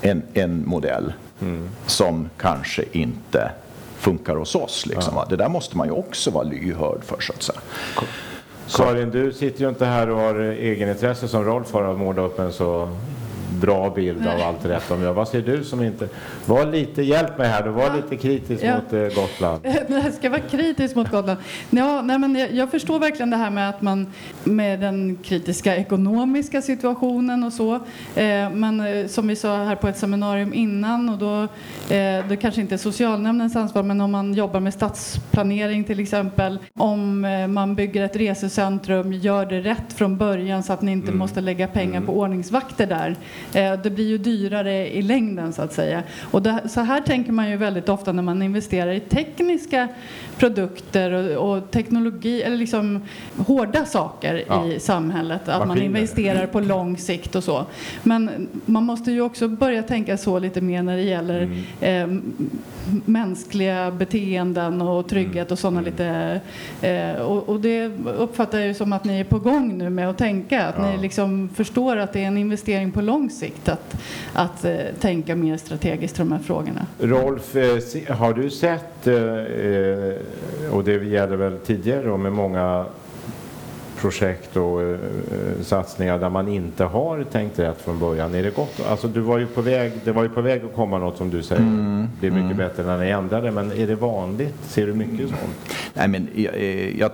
[0.00, 1.68] en, en modell mm.
[1.86, 3.50] som kanske inte
[3.98, 4.86] funkar hos oss.
[4.86, 5.14] Liksom.
[5.16, 5.26] Ja.
[5.30, 7.60] Det där måste man ju också vara lyhörd för så att säga.
[8.76, 12.38] Karin, du sitter ju inte här och har egenintresse som Rolf har att måla upp
[12.38, 12.88] en så
[13.60, 15.12] bra bild av allt rätt de gör.
[15.12, 16.08] Vad ser du som inte...
[16.46, 18.74] Var lite, hjälp mig här då, var lite kritisk ja.
[18.74, 19.60] mot eh, Gotland.
[19.88, 21.38] Jag ska vara kritisk mot Gotland.
[21.70, 24.12] Ja, nej, men jag, jag, förstår verkligen det här med att man
[24.44, 27.74] med den kritiska ekonomiska situationen och så.
[27.74, 31.42] Eh, men eh, som vi sa här på ett seminarium innan och då,
[31.94, 36.58] eh, det kanske inte är socialnämndens ansvar, men om man jobbar med stadsplanering till exempel,
[36.74, 41.08] om eh, man bygger ett resecentrum, gör det rätt från början så att ni inte
[41.08, 41.18] mm.
[41.18, 42.06] måste lägga pengar mm.
[42.06, 43.16] på ordningsvakter där.
[43.54, 46.02] Eh, det blir ju dyrare i längden så att säga.
[46.30, 49.88] Och det, så här tänker man ju väldigt ofta när man investerar i tekniska
[50.36, 53.02] produkter och, och teknologi, eller liksom
[53.36, 54.66] hårda saker ja.
[54.66, 55.48] i samhället.
[55.48, 57.66] Att man investerar på lång sikt och så.
[58.02, 61.62] Men man måste ju också börja tänka så lite mer när det gäller mm.
[61.80, 62.20] eh,
[63.04, 65.92] mänskliga beteenden och trygghet och sådana mm.
[65.92, 66.40] lite...
[66.80, 67.86] Eh, och, och, det
[68.18, 70.66] uppfattar jag ju som att ni är på gång nu med att tänka.
[70.66, 70.90] Att ja.
[70.90, 73.96] ni liksom förstår att det är en investering på lång sikt att,
[74.32, 76.86] att eh, tänka mer strategiskt i de här frågorna.
[76.98, 82.86] Rolf, eh, har du sett, eh, eh, och det gäller väl tidigare med många
[84.00, 84.98] projekt och eh,
[85.62, 88.34] satsningar där man inte har tänkt rätt från början.
[88.34, 88.80] Är det gott?
[88.88, 91.30] Alltså, du var ju på väg, det var ju på väg att komma något som
[91.30, 92.56] du säger mm, blir mycket mm.
[92.56, 93.50] bättre när ni ändrade.
[93.50, 94.54] Men är det vanligt?
[94.62, 95.76] Ser du mycket sånt?
[95.94, 97.10] Nej, men jag, eh, jag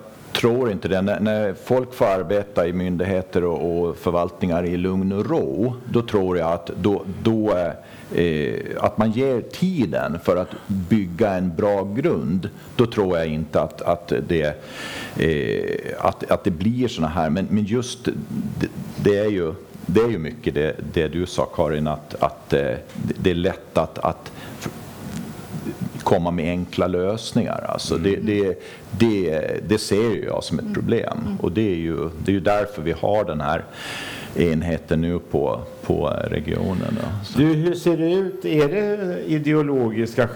[0.47, 1.03] tror inte det.
[1.03, 6.03] När, när, folk får arbeta i myndigheter och, och, förvaltningar i lugn och ro, då
[6.03, 11.57] tror jag att då, då eh, eh, att man ger tiden för att bygga en
[11.57, 14.65] bra grund, då tror jag inte att, att, det,
[15.17, 17.31] eh, att, att det blir såna här.
[17.31, 19.55] Men, men just det, det är ju
[19.87, 23.79] det är ju mycket det, det du sa Karin, att, att eh, det är lätt
[23.79, 24.33] att, att
[26.07, 27.65] komma med enkla lösningar.
[27.69, 28.05] Alltså mm.
[28.05, 28.59] det, det,
[28.91, 31.37] det, det ser jag som ett problem mm.
[31.41, 33.65] och det är ju, det är ju därför vi har den här
[34.35, 36.99] enheten nu på, på regionen.
[37.37, 38.45] Du, hur ser det ut?
[38.45, 40.29] Är det ideologiska?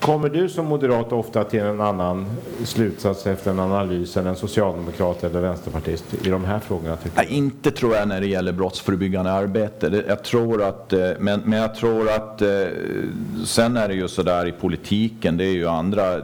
[0.00, 2.26] Kommer du som moderat ofta till en annan
[2.64, 6.96] slutsats efter en analys än en socialdemokrat eller vänsterpartist i de här frågorna?
[7.14, 10.04] Nej, inte tror jag när det gäller brottsförebyggande arbete.
[10.08, 12.48] Jag tror att, eh, men, men jag tror att eh,
[13.44, 16.20] sen är det ju så där i politiken, det är ju andra,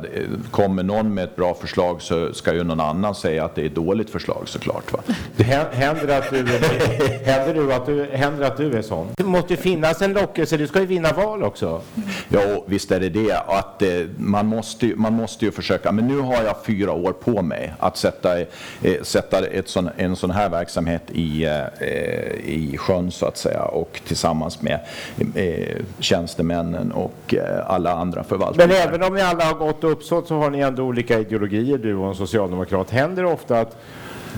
[0.51, 3.67] kommer någon med ett bra förslag så ska ju någon annan säga att det är
[3.67, 4.93] ett dåligt förslag såklart.
[4.93, 4.99] Va?
[5.37, 6.37] Det händer att du,
[7.25, 9.09] händer du att du, händer att du du är sån.
[9.17, 11.81] Det måste finnas en lockelse, du ska ju vinna val också.
[12.29, 13.33] Ja, visst är det det.
[13.47, 17.43] Att, eh, man, måste, man måste ju försöka, men nu har jag fyra år på
[17.43, 18.47] mig att sätta, eh,
[19.03, 21.89] sätta ett sån, en sån här verksamhet i, eh,
[22.45, 24.81] i sjön så att säga och tillsammans med
[25.35, 28.69] eh, tjänstemännen och eh, alla andra förvaltningar.
[28.69, 31.95] Men även om ni alla har gått uppsåt så har ni ändå olika ideologier, du
[31.95, 32.91] och en socialdemokrat.
[32.91, 33.77] Händer det ofta att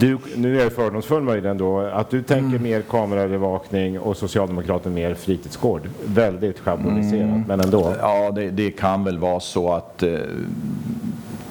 [0.01, 2.63] du, nu är jag fördomsfull möjligen då, att du tänker mm.
[2.63, 5.83] mer kameraövervakning och Socialdemokraterna mer fritidsgård.
[6.05, 7.45] Väldigt schabloniserat, mm.
[7.49, 7.95] men ändå.
[8.01, 10.19] Ja, det, det, kan väl vara så att eh,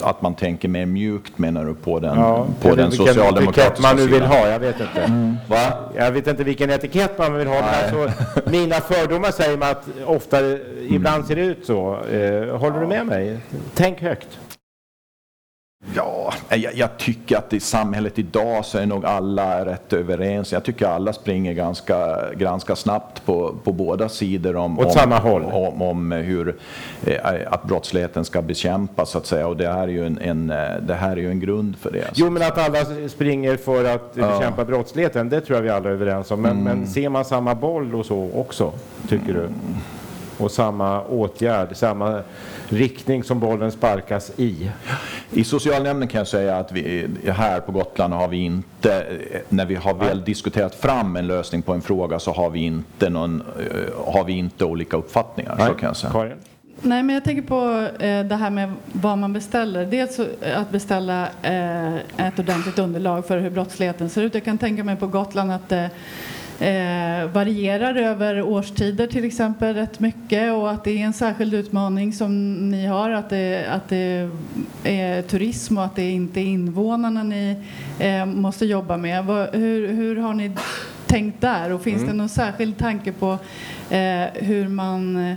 [0.01, 4.07] att man tänker mer mjukt menar du på den, ja, på den socialdemokratiska man nu
[4.07, 5.01] vill ha, jag vet inte.
[5.01, 5.35] Mm.
[5.95, 9.85] Jag vet inte vilken etikett man vill ha, men alltså, mina fördomar säger mig att
[10.05, 10.37] ofta,
[10.89, 11.27] ibland mm.
[11.27, 11.91] ser det ut så.
[11.91, 13.37] Eh, håller du med mig?
[13.73, 14.39] Tänk högt.
[15.95, 20.51] Ja, jag, jag, tycker att i samhället idag så är nog alla rätt överens.
[20.51, 25.43] Jag tycker alla springer ganska, ganska snabbt på, på båda sidor om, om, samma håll.
[25.43, 26.55] om, om hur
[27.05, 29.47] eh, att brottsligheten ska bekämpas så att säga.
[29.47, 31.91] Och det här är ju en, en eh, det här är ju en grund för
[31.91, 32.11] det.
[32.13, 34.27] Jo, men att alla springer för att ja.
[34.27, 36.41] bekämpa brottsligheten, det tror jag vi alla är överens om.
[36.41, 36.63] Men, mm.
[36.63, 38.73] men ser man samma boll och så också,
[39.09, 39.41] tycker mm.
[39.41, 39.49] du?
[40.39, 42.21] Och samma åtgärd, samma
[42.69, 44.71] riktning som bollen sparkas i.
[45.31, 49.05] I socialnämnden kan jag säga att vi här på Gotland har vi inte,
[49.49, 53.09] när vi har väl diskuterat fram en lösning på en fråga så har vi inte,
[53.09, 55.55] någon, eh, har vi inte olika uppfattningar.
[55.57, 55.67] Nej.
[55.67, 56.13] Så kan jag säga.
[56.13, 56.37] Karin?
[56.81, 59.85] Nej, men jag tänker på eh, det här med vad man beställer.
[59.85, 60.19] Dels
[60.55, 61.95] att beställa eh,
[62.27, 64.33] ett ordentligt underlag för hur brottsligheten ser ut.
[64.33, 65.85] Jag kan tänka mig på Gotland att eh,
[66.59, 72.13] eh, varierar över årstider till exempel rätt mycket och att det är en särskild utmaning
[72.13, 74.29] som ni har att det, att det
[74.83, 77.55] är turism och att det inte är invånarna ni
[77.99, 79.25] eh, måste jobba med.
[79.25, 80.51] Vad, hur, hur har ni
[81.05, 82.07] tänkt där och finns mm.
[82.07, 83.37] det någon särskild tanke på
[83.89, 85.35] eh, hur man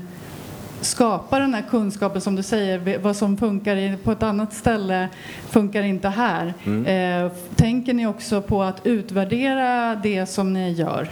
[0.82, 5.08] skapa den här kunskapen som du säger, vad som funkar på ett annat ställe
[5.48, 6.54] funkar inte här.
[6.64, 7.24] Mm.
[7.26, 11.08] Eh, tänker ni också på att utvärdera det som ni gör?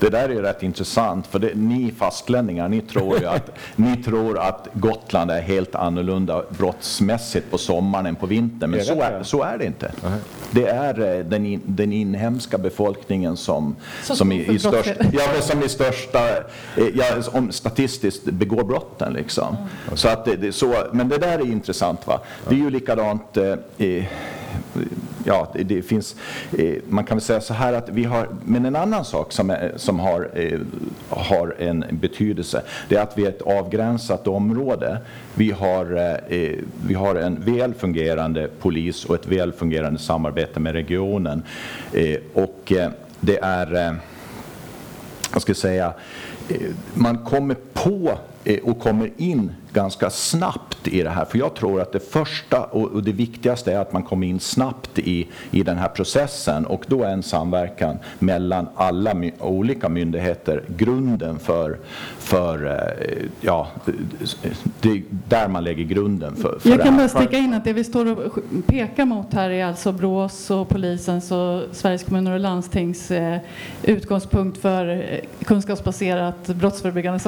[0.00, 4.38] Det där är rätt intressant, för det, ni fastlänningar, ni tror ju att, ni tror
[4.38, 9.42] att Gotland är helt annorlunda brottsmässigt på sommaren än på vintern, men så är, så
[9.42, 9.92] är det inte.
[10.50, 15.22] Det är eh, den, in, den inhemska befolkningen som, som, som, i, i störst, ja,
[15.40, 16.28] som i största,
[16.76, 19.12] eh, ja, om statistiskt begår brotten.
[19.12, 19.56] Liksom.
[19.56, 19.96] Mm.
[19.96, 22.06] Så att det, det, så, men det där är intressant.
[22.06, 22.20] Va?
[22.48, 24.04] Det är ju likadant eh,
[25.24, 26.16] ja, det, det finns,
[26.58, 29.50] eh, man kan väl säga så här att vi har, men en annan sak som,
[29.50, 30.60] är, som har, eh,
[31.08, 34.98] har en betydelse, det är att vi är ett avgränsat område.
[35.34, 40.60] Vi har, eh, eh vi har en väl fungerande polis och ett väl fungerande samarbete
[40.60, 41.42] med regionen.
[41.92, 43.98] Eh, och eh, det är
[45.34, 45.94] jag ska säga,
[46.48, 46.60] eh,
[46.94, 51.24] man kommer på eh, och kommer in ganska snabbt i det här.
[51.24, 54.98] För jag tror att det första och det viktigaste är att man kommer in snabbt
[54.98, 60.62] i, i den här processen och då är en samverkan mellan alla my olika myndigheter
[60.76, 61.78] grunden för,
[62.18, 63.68] för eh, ja,
[64.80, 67.72] det är där man lägger grunden för, för Jag kan bara sticka in att det
[67.72, 72.40] vi står och pekar mot här är alltså Brås och polisens och Sveriges kommuner och
[72.40, 73.38] landstings eh,
[73.82, 75.04] utgångspunkt för
[75.44, 77.20] kunskapsbaserat brottsförebyggande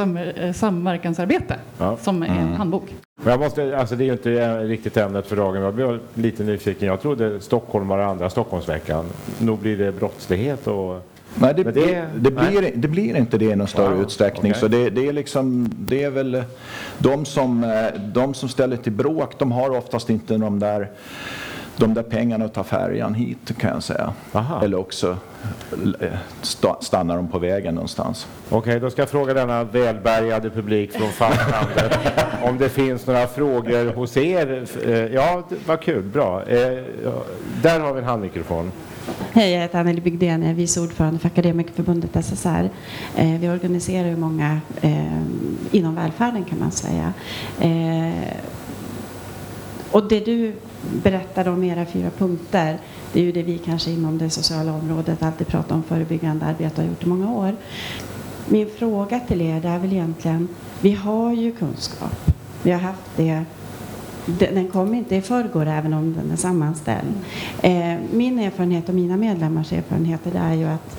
[0.54, 1.96] samverkansarbete ja.
[2.02, 2.52] som mm.
[2.54, 2.94] handbok.
[3.24, 5.62] jag måste, alltså det är ju inte riktigt ämnet för dagen.
[5.62, 6.88] Jag blev lite nyfiken.
[6.88, 9.04] Jag trodde Stockholm var andra Stockholmsveckan.
[9.38, 11.00] Nog blir det brottslighet och
[11.38, 14.52] Nej, det, det, det, blir, det blir inte det i någon större wow, utsträckning.
[14.52, 14.60] Okay.
[14.60, 16.42] Så det, det, är liksom, det är väl
[16.98, 20.90] de som, eh, de som ställer till bråk, de har oftast inte de där
[21.76, 24.12] de där pengarna att ta färjan hit kan jag säga.
[24.32, 24.64] Aha.
[24.64, 25.16] Eller också
[26.00, 26.08] eh,
[26.80, 28.26] stannar de på vägen någonstans.
[28.48, 31.98] Okej, okay, då ska jag fråga denna välbärgade publik från fastlandet
[32.42, 34.66] om det finns några frågor hos er.
[34.84, 36.42] Eh, ja, vad kul, bra.
[36.42, 36.82] Eh,
[37.62, 38.72] där har vi en handmikrofon.
[39.32, 42.70] Hej, jag heter Anneli Bygdén, jag är vice ordförande för Akademikerförbundet SSR.
[43.40, 44.60] vi organiserar ju många
[45.70, 47.12] inom välfärden kan man säga.
[49.90, 50.52] och det du
[51.02, 52.78] berättade om era fyra punkter.
[53.12, 56.74] Det är ju det vi kanske inom det sociala området alltid pratar om förebyggande arbete
[56.74, 57.56] och har gjort i många år.
[58.48, 60.48] Min fråga till er är väl egentligen,
[60.80, 62.30] vi har ju kunskap.
[62.62, 63.44] Vi har haft det
[64.26, 67.14] den kom inte i förrgår även om den är sammanställd.
[67.62, 70.96] Eh, min erfarenhet och mina medlemmars erfarenheter är ju att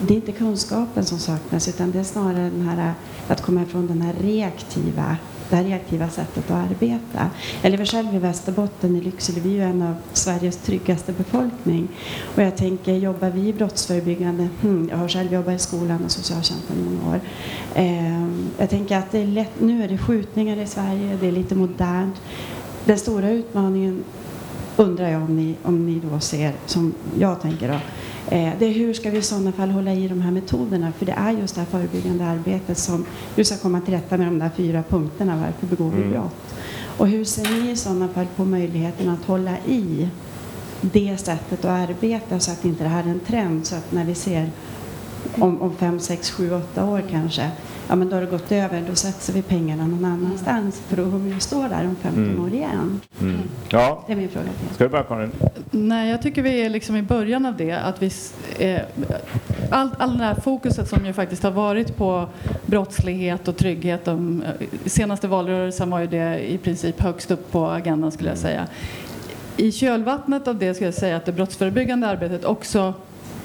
[0.00, 2.94] det är inte kunskapen som saknas utan det är snarare den här,
[3.28, 5.16] att komma ifrån den här reaktiva
[5.50, 7.30] det här reaktiva sättet att arbeta.
[7.62, 9.40] Jag lever själv i Västerbotten i Lycksele.
[9.40, 11.88] Vi är ju en av Sveriges tryggaste befolkning.
[12.34, 14.48] Och jag tänker, jobbar vi brottsförebyggande?
[14.62, 17.20] Hmm, jag har själv jobbat i skolan och socialtjänsten i många år.
[17.74, 18.28] Eh,
[18.58, 21.54] jag tänker att det är lätt, nu är det skjutningar i Sverige, det är lite
[21.54, 22.14] modernt.
[22.84, 24.04] Den stora utmaningen
[24.76, 27.78] undrar jag om ni, om ni då ser, som jag tänker då,
[28.34, 30.92] det är hur ska vi i sådana fall hålla i de här metoderna?
[30.98, 34.26] För det är just det här förebyggande arbetet som du ska komma till rätta med
[34.26, 35.36] de där fyra punkterna.
[35.36, 36.12] Varför begår vi mm.
[36.12, 36.54] brott?
[36.98, 40.08] Och hur ser ni i sådana fall på möjligheten att hålla i
[40.80, 44.04] det sättet att arbeta så att inte det här är en trend så att när
[44.04, 44.50] vi ser
[45.38, 47.50] om, om fem, sex, sju, åtta år kanske
[47.88, 51.02] ja men då har det gått över, då satsar vi pengarna någon annanstans för då
[51.02, 52.44] kommer vi stå där om 15 mm.
[52.44, 53.00] år igen.
[53.20, 53.40] Mm.
[53.68, 54.04] Ja.
[54.06, 55.30] Det är min fråga till Ska du börja Karin?
[55.70, 57.72] Nej, jag tycker vi är liksom i början av det.
[57.72, 58.10] Att vi,
[58.58, 58.80] eh,
[59.70, 62.28] allt all det här fokuset som ju faktiskt har varit på
[62.66, 64.04] brottslighet och trygghet.
[64.04, 68.38] De, eh, senaste valrörelsen var ju det i princip högst upp på agendan skulle jag
[68.38, 68.66] säga.
[69.56, 72.94] I kölvattnet av det skulle jag säga att det brottsförebyggande arbetet också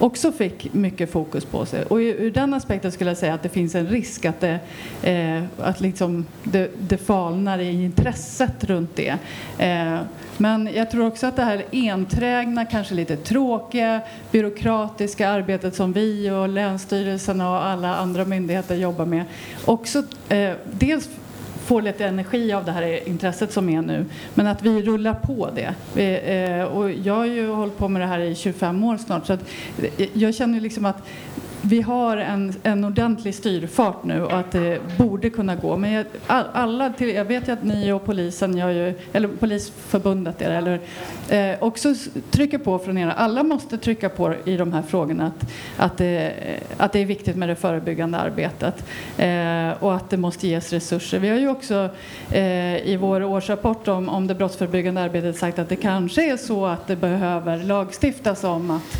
[0.00, 1.84] också fick mycket fokus på sig.
[1.84, 4.58] Och ur den aspekten skulle jag säga att det finns en risk att det,
[5.02, 9.18] eh, att liksom det, det falnar i intresset runt det.
[9.58, 9.98] Eh,
[10.36, 16.30] men jag tror också att det här enträgna, kanske lite tråkiga, byråkratiska arbetet som vi
[16.30, 19.24] och Länsstyrelsen och alla andra myndigheter jobbar med
[19.64, 21.08] också eh, dels
[21.70, 24.06] får lite energi av det här intresset som är nu.
[24.34, 25.74] Men att vi rullar på det.
[25.94, 29.26] Vi, eh, och jag har ju hållit på med det här i 25 år snart
[29.26, 29.44] så att
[29.96, 31.02] eh, jag känner liksom att
[31.62, 35.76] vi har en, en ordentlig styrfart nu och att det borde kunna gå.
[35.76, 40.42] Men jag, alla till, jag vet ju att ni och polisen, gör ju, eller Polisförbundet
[40.42, 40.80] är eller,
[41.28, 41.94] eh, också
[42.30, 43.12] trycker på från era.
[43.12, 46.32] Alla måste trycka på i de här frågorna att, att, det,
[46.76, 48.84] att det är viktigt med det förebyggande arbetet
[49.18, 51.18] eh, och att det måste ges resurser.
[51.18, 51.88] Vi har ju också
[52.30, 56.66] eh, i vår årsrapport om, om det brottsförebyggande arbetet sagt att det kanske är så
[56.66, 58.96] att det behöver lagstiftas om att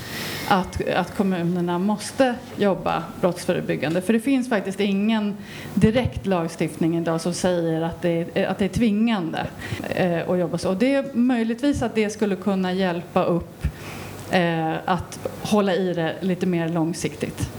[0.50, 4.00] att, att kommunerna måste jobba brottsförebyggande.
[4.00, 5.36] För det finns faktiskt ingen
[5.74, 9.46] direkt lagstiftning idag som säger att det är, att det är tvingande
[9.94, 10.68] eh, att jobba så.
[10.68, 13.66] Och det är möjligtvis att det skulle kunna hjälpa upp
[14.30, 17.50] eh, att hålla i det lite mer långsiktigt.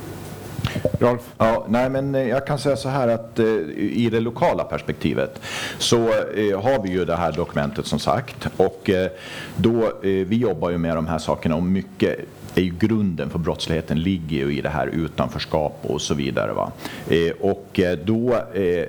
[1.00, 1.22] Rolf?
[1.38, 3.46] Ja, nej, men eh, jag kan säga så här att eh,
[3.78, 5.42] i det lokala perspektivet
[5.78, 9.12] så eh, har vi ju det här dokumentet som sagt och eh,
[9.56, 12.20] då, eh, vi jobbar ju med de här sakerna och mycket
[12.60, 16.54] är ju grunden för brottsligheten ligger ju i det här utanförskap och så vidare.
[16.54, 16.72] Va?
[17.10, 18.86] Eh, och eh, då eh,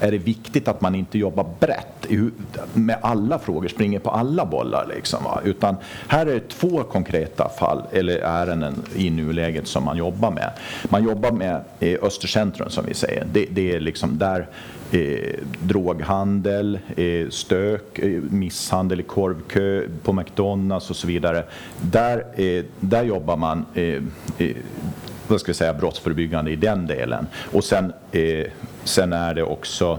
[0.00, 2.06] är det viktigt att man inte jobbar brett
[2.72, 4.86] med alla frågor, springer på alla bollar.
[4.96, 5.40] Liksom, va?
[5.44, 5.76] Utan
[6.08, 10.50] här är det två konkreta fall eller ärenden i nuläget som man jobbar med.
[10.88, 13.26] Man jobbar med eh, Östercentrum som vi säger.
[13.32, 14.48] Det, det är liksom där
[14.90, 21.44] eh, droghandel, eh, stök, eh, misshandel i korvkö på McDonalds och så vidare.
[21.80, 24.02] Där, eh, där jobbar man eh,
[24.38, 24.56] eh,
[25.28, 27.26] vad ska jag säga, brottsförebyggande i den delen.
[27.52, 28.46] Och sen, eh,
[28.84, 29.98] sen är det också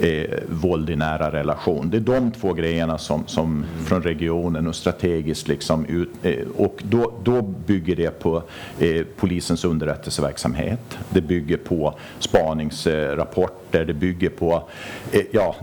[0.00, 1.90] eh, våld i nära relation.
[1.90, 6.82] Det är de två grejerna som, som från regionen och strategiskt liksom ut, eh, och
[6.82, 8.42] då, då bygger det på
[8.78, 10.98] eh, polisens underrättelseverksamhet.
[11.10, 14.62] Det bygger på spaningsrapporter, det bygger på
[15.12, 15.56] eh, ja,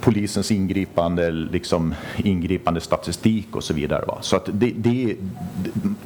[0.00, 4.04] polisens ingripande, liksom, ingripande statistik och så vidare.
[4.06, 4.18] Va?
[4.20, 5.16] Så att det, det,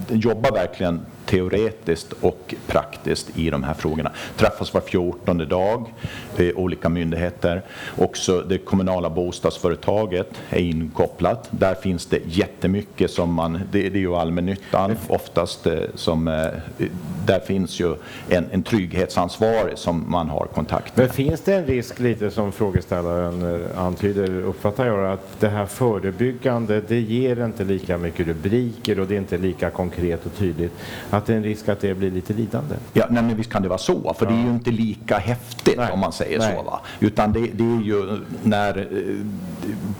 [0.09, 4.13] det jobbar verkligen teoretiskt och praktiskt i de här frågorna.
[4.37, 5.95] Träffas var fjortonde dag,
[6.37, 7.58] eh, olika myndigheter.
[7.99, 11.49] Också det kommunala bostadsföretaget är inkopplat.
[11.51, 16.87] Där finns det jättemycket som man, det, det är ju allmännyttan oftast eh, som, eh,
[17.27, 17.95] där finns ju
[18.29, 21.07] en, en trygghetsansvarig som man har kontakt med.
[21.07, 25.67] Men finns det en risk lite som frågeställaren eh, antyder, uppfattar jag, att det här
[25.67, 30.73] förebyggande, det ger inte lika mycket rubriker och det är inte lika konkret och tydligt
[31.11, 32.75] att det är en risk att det blir lite lidande?
[32.93, 34.33] Ja, nej, men visst kan det vara så, för ja.
[34.33, 35.93] det är ju inte lika häftigt nej.
[35.93, 36.55] om man säger nej.
[36.57, 36.63] så.
[36.63, 36.81] Va?
[37.01, 39.15] Utan det, det, är ju när eh,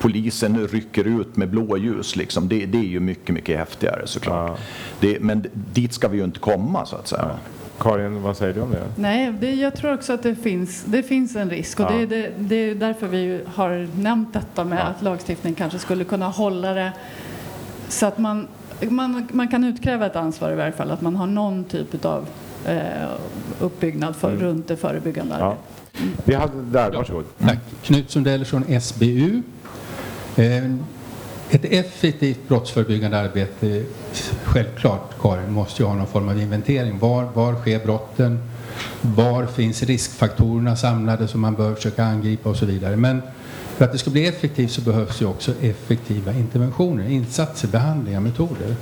[0.01, 4.51] polisen rycker ut med blåljus, liksom, det, det är ju mycket, mycket häftigare såklart.
[4.51, 4.57] Ja.
[5.01, 7.25] Det, men dit ska vi ju inte komma så att säga.
[7.29, 7.39] Ja.
[7.79, 8.87] Karin, vad säger du om det?
[8.97, 11.97] Nej, det, jag tror också att det finns, det finns en risk och ja.
[11.97, 14.83] det, det, det, är därför vi har nämnt detta med ja.
[14.83, 16.93] att lagstiftningen kanske skulle kunna hålla det
[17.89, 18.49] så att man
[18.81, 22.27] man, man kan utkräva ett ansvar i varje fall, att man har någon typ av
[22.67, 22.83] eh,
[23.61, 24.43] uppbyggnad för, mm.
[24.43, 25.59] runt det förebyggande arbetet.
[25.69, 25.78] Ja.
[26.25, 27.25] Vi hade där, varsågod.
[27.39, 27.59] Tack.
[27.83, 29.43] Knut Sundell från SBU.
[30.37, 30.65] Eh,
[31.51, 33.85] ett effektivt brottsförebyggande arbete,
[34.45, 36.99] självklart Karin, måste ju ha någon form av inventering.
[36.99, 38.39] Var, var sker brotten?
[39.01, 42.97] Var finns riskfaktorerna samlade som man bör försöka angripa och så vidare.
[42.97, 43.23] Men
[43.77, 48.77] för att det ska bli effektivt så behövs ju också effektiva interventioner, insatser, behandlingar, metoder.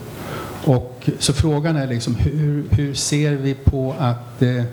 [0.65, 4.65] Och, så frågan är liksom hur, hur ser vi på att eh,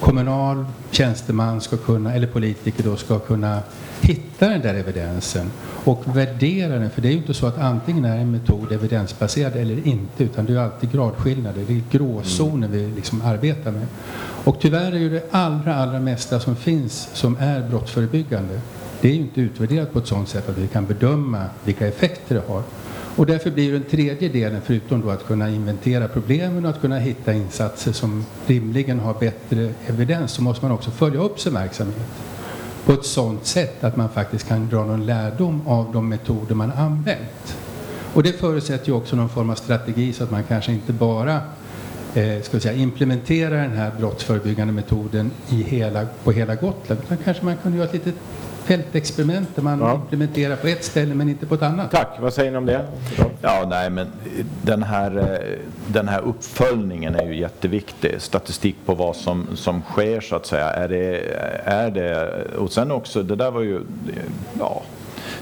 [0.00, 3.60] kommunal tjänsteman ska kunna, eller politiker då ska kunna
[4.00, 5.50] hitta den där evidensen
[5.84, 6.90] och värdera den.
[6.90, 10.46] För det är ju inte så att antingen är en metod evidensbaserad eller inte utan
[10.46, 11.64] det är alltid gradskillnader.
[11.66, 13.86] Det är gråzoner vi liksom arbetar med.
[14.44, 18.60] Och tyvärr är ju det allra, allra mesta som finns som är brottsförebyggande
[19.00, 22.34] det är ju inte utvärderat på ett sådant sätt att vi kan bedöma vilka effekter
[22.34, 22.62] det har.
[23.16, 26.98] Och därför blir den tredje delen, förutom då att kunna inventera problemen och att kunna
[26.98, 32.08] hitta insatser som rimligen har bättre evidens, så måste man också följa upp sin verksamhet
[32.84, 36.72] på ett sådant sätt att man faktiskt kan dra någon lärdom av de metoder man
[36.72, 37.56] använt.
[38.14, 41.40] Och det förutsätter ju också någon form av strategi så att man kanske inte bara
[42.14, 47.00] eh, ska säga, implementerar den här brottsförebyggande metoden i hela, på hela Gotland.
[47.04, 48.14] Utan kanske man kunde göra ett litet
[48.64, 49.94] fältexperiment där man ja.
[49.94, 51.90] implementerar på ett ställe men inte på ett annat.
[51.90, 52.86] Tack, vad säger ni om det?
[53.42, 54.06] Ja, nej, men
[54.62, 58.14] den här, eh, den här uppföljningen är ju jätteviktig.
[58.18, 60.70] Statistik på vad som, som sker så att säga.
[60.70, 61.20] Är det,
[61.64, 63.80] är det, och sen också, det där var ju,
[64.58, 64.82] ja,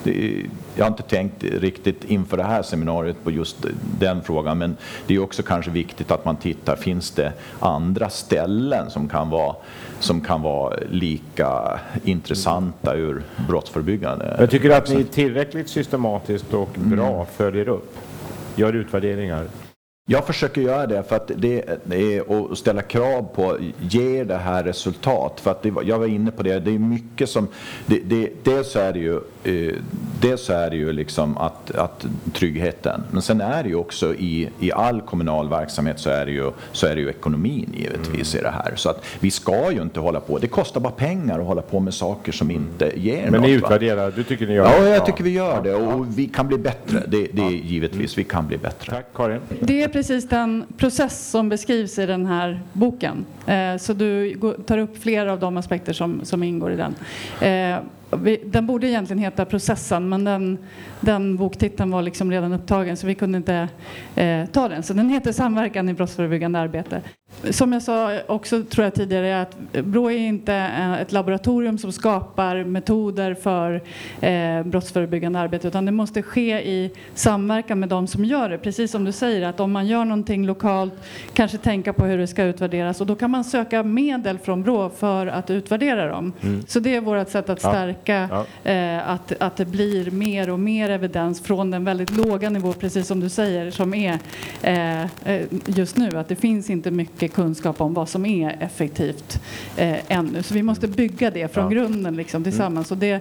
[0.02, 3.56] det, jag har inte tänkt riktigt inför det här seminariet på just
[3.98, 4.76] den frågan, men
[5.06, 9.56] det är också kanske viktigt att man tittar, finns det andra ställen som kan vara,
[10.00, 14.36] som kan vara lika intressanta ur brottsförebyggande?
[14.38, 17.26] Jag tycker att ni tillräckligt systematiskt och bra mm.
[17.36, 17.94] följer upp,
[18.56, 19.46] gör utvärderingar.
[20.10, 24.64] Jag försöker göra det för att det, är att ställa krav på, ger det här
[24.64, 25.40] resultat?
[25.40, 27.48] För att det, jag var inne på det, det är mycket som,
[27.86, 29.74] det, det, dels är det ju, eh,
[30.20, 34.48] dels är det ju liksom att, att tryggheten, men sen är det ju också i,
[34.60, 38.40] i all kommunal verksamhet så är det ju, så är det ju ekonomin givetvis mm.
[38.40, 38.76] i det här.
[38.76, 41.80] Så att vi ska ju inte hålla på, det kostar bara pengar att hålla på
[41.80, 43.32] med saker som inte ger men något.
[43.32, 44.88] Men ni utvärderar, du tycker ni gör det?
[44.88, 47.02] Ja, jag tycker vi gör det och vi kan bli bättre.
[47.08, 48.92] Det, det är givetvis, vi kan bli bättre.
[48.92, 49.40] Tack Karin.
[49.60, 53.24] Det precis den process som beskrivs i den här boken.
[53.46, 56.94] Eh, så du tar upp flera av de aspekter som, som ingår i den.
[58.10, 60.58] Eh, den borde egentligen heta Processen men den,
[61.00, 63.68] den boktiteln var liksom redan upptagen så vi kunde inte
[64.14, 64.82] eh, ta den.
[64.82, 67.02] Så den heter Samverkan i brottsförebyggande arbete.
[67.50, 70.54] Som jag sa också tror jag tidigare att Brå är inte
[71.00, 73.82] ett laboratorium som skapar metoder för
[74.20, 78.58] eh, brottsförebyggande arbete utan det måste ske i samverkan med de som gör det.
[78.58, 80.94] Precis som du säger att om man gör någonting lokalt
[81.32, 84.90] kanske tänka på hur det ska utvärderas och då kan man söka medel från Brå
[84.90, 86.32] för att utvärdera dem.
[86.42, 86.62] Mm.
[86.66, 88.28] Så det är vårt sätt att stärka ja.
[88.64, 88.70] Ja.
[88.70, 93.06] Eh, att, att det blir mer och mer evidens från den väldigt låga nivå precis
[93.06, 94.18] som du säger som är
[94.62, 95.08] eh, eh
[95.66, 99.40] just nu att det finns inte mycket kunskap om vad som är effektivt
[99.76, 100.42] eh, ännu.
[100.42, 101.70] Så vi måste bygga det från Ja.
[101.70, 102.90] grunden liksom, tillsammans.
[102.90, 103.12] Och det,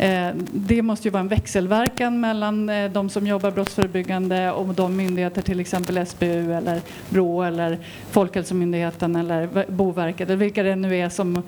[0.00, 4.96] eh, det måste ju vara en växelverkan mellan eh, de som jobbar brottsförebyggande och de
[4.96, 7.78] myndigheter, till exempel SBU eller BRÅ eller
[8.10, 11.42] Folkhälsomyndigheten eller Boverket eller vilka det nu är som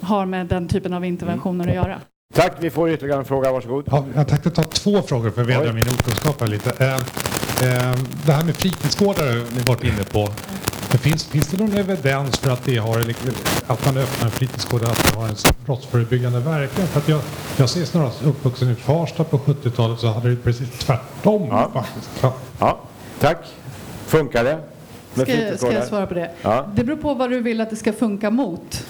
[0.00, 1.04] har med den typen av
[1.50, 2.00] interventioner att göra.
[2.34, 3.84] Tack, vi får ytterligare en fråga, varsågod.
[3.90, 6.70] Ja, jag tänkte ta två frågor för att vädra min okunskap här lite.
[6.84, 7.94] Eh, eh,
[8.26, 10.28] det här med fritidsgårdar har ni varit inne på.
[10.92, 13.00] Det finns, finns det någon evidens för att, det har,
[13.66, 15.34] att man öppnar en fritidsgård och att det har en
[15.66, 16.86] brottsförebyggande verkan?
[16.86, 17.20] För att jag,
[17.56, 21.70] jag ser snarast uppvuxen i Farsta på 70-talet så hade det precis tvärtom Ja.
[21.74, 22.10] faktiskt.
[22.20, 22.34] Ja.
[22.60, 22.78] Ja,
[23.20, 23.38] tack.
[24.06, 24.58] Funkar det?
[25.22, 26.30] Ska, jag- ska jag svara på det?
[26.42, 26.66] Ja.
[26.74, 28.84] Det beror på vad du vill att det ska funka mot.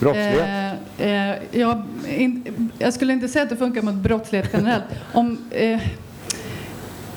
[0.00, 0.78] Brottslighet?
[0.98, 4.84] Eh, eh, jag, in, jag skulle inte säga att det funkar mot brottslighet generellt.
[5.12, 5.80] Om, eh,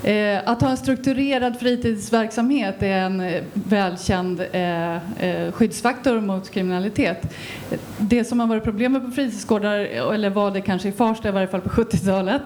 [0.03, 7.35] Eh, att ha en strukturerad fritidsverksamhet är en eh, välkänd eh, eh, skyddsfaktor mot kriminalitet.
[7.97, 9.77] Det som har varit problemet på fritidsgårdar,
[10.13, 12.41] eller var det kanske i Farsta i varje fall på 70-talet,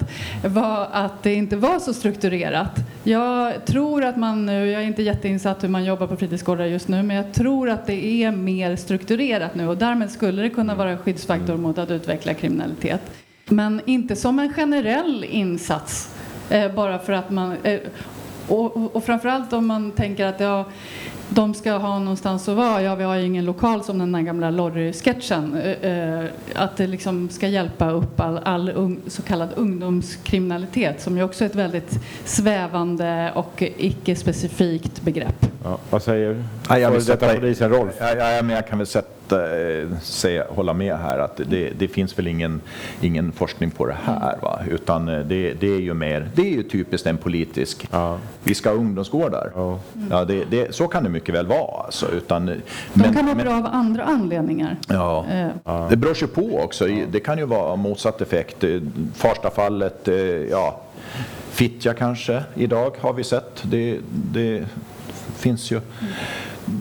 [0.46, 2.80] var att det inte var så strukturerat.
[3.04, 6.88] Jag tror att man nu, jag är inte jätteinsatt hur man jobbar på fritidsgårdar just
[6.88, 10.76] nu, men jag tror att det är mer strukturerat nu och därmed skulle det kunna
[10.76, 13.02] vara en skyddsfaktor mot att utveckla kriminalitet.
[13.46, 16.13] Men inte som en generell insats,
[16.50, 17.56] eh, bara för att man...
[17.64, 17.80] Eh,
[18.48, 20.66] och, och, och framförallt om man tänker att ja,
[21.30, 22.82] de ska ha någonstans att vara.
[22.82, 25.58] Ja, vi har ju ingen lokal som den där gamla Lorry-sketchen.
[25.82, 26.26] Eh, eh,
[26.56, 31.44] att det liksom ska hjälpa upp all, all ung, så kallad ungdomskriminalitet som ju också
[31.44, 35.46] är ett väldigt svävande och icke-specifikt begrepp.
[35.64, 36.44] Ja, vad säger
[36.90, 37.94] före vill detta sätta- polisen Rolf?
[38.00, 41.88] Ja, ja, men jag kan väl sätta, eh, säga, hålla med här att det, det
[41.88, 42.62] finns väl ingen,
[43.02, 44.38] ingen forskning på det här.
[44.42, 44.60] Va?
[44.70, 48.18] Utan eh, det, det är ju mer, det är ju typiskt en politisk, Ja.
[48.44, 49.52] vi ska ha ungdomsgårdar.
[49.56, 49.80] Ja.
[50.10, 51.84] Ja, det, det, så kan det mycket väl vara.
[51.86, 52.62] Alltså, utan, De
[52.94, 54.78] men- kan må men- bra av andra anledningar.
[54.88, 55.26] Ja.
[55.66, 56.88] Eh, Det beror ju på också.
[57.12, 58.64] Det kan ju vara motsatt effekt.
[58.64, 58.82] Eh,
[59.16, 60.80] Farstafallet, eh, ja,
[61.50, 63.64] Fittja kanske idag har vi sett.
[63.64, 63.98] Det,
[64.32, 64.64] det
[65.38, 65.82] finns ju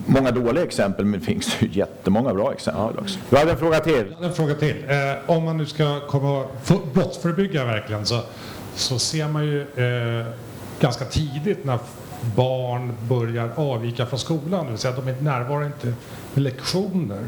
[0.05, 3.19] många dåliga exempel men det finns ju jättemånga bra exempel också.
[3.29, 4.05] Du hade en fråga till.
[4.09, 4.75] Jag hade En fråga till.
[4.87, 8.19] Eh, om man nu ska komma, för, brottsförebygga verkligen så,
[8.75, 10.25] så ser man ju eh,
[10.79, 11.79] ganska tidigt när
[12.35, 15.93] barn börjar avvika från skolan, det vill säga att de inte närvarar inte
[16.33, 17.21] med lektioner.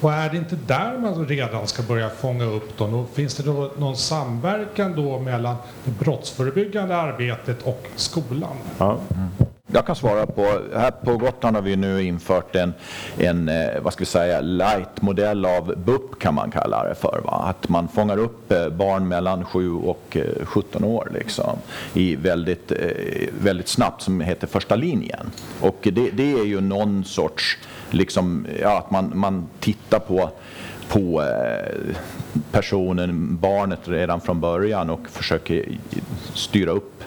[0.00, 2.94] Och är det inte där man redan ska börja fånga upp dem?
[2.94, 8.56] Och finns det då någon samverkan då mellan det brottsförebyggande arbetet och skolan?
[8.78, 8.98] Ja.
[9.72, 12.74] Jag kan svara på, här på Gotland har vi nu infört en,
[13.18, 17.20] en eh, vad ska vi säga, light-modell av BUP kan man kalla det för.
[17.24, 17.32] Va?
[17.32, 21.58] Att man fångar upp eh, barn mellan 7 och eh, 17 år liksom,
[21.94, 22.72] i väldigt,
[23.40, 25.30] väldigt snabbt som heter första linjen.
[25.60, 27.58] Och det, det är ju någon sorts,
[27.90, 30.30] liksom, ja, att man, man tittar på
[30.88, 31.24] på
[32.50, 35.78] personen, barnet redan från början och försöker
[36.34, 36.98] styra upp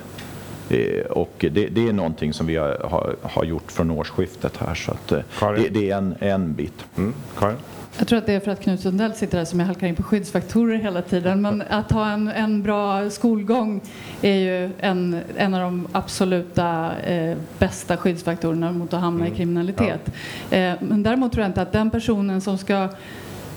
[1.09, 4.75] och det, det är någonting som vi har, har, har gjort från årsskiftet här.
[4.75, 6.85] Så att, eh, det, det är en, en bit.
[6.97, 7.13] Mm.
[7.37, 7.57] Karin?
[7.97, 9.95] Jag tror att det är för att Knut Sundell sitter där som jag halkar in
[9.95, 11.41] på skyddsfaktorer hela tiden.
[11.41, 13.81] Men att ha en, en bra skolgång
[14.21, 20.11] är ju en, en av de absoluta eh, bästa skyddsfaktorerna mot att hamna i kriminalitet.
[20.51, 22.89] Eh, men däremot tror jag inte att den personen som ska,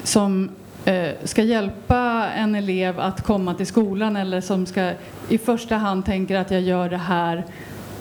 [0.03, 4.91] som, eh, Eh, ska hjälpa en elev att komma till skolan eller som ska
[5.29, 7.45] i första hand tänker att jag gör det här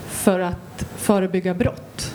[0.08, 2.14] för att förebygga brott.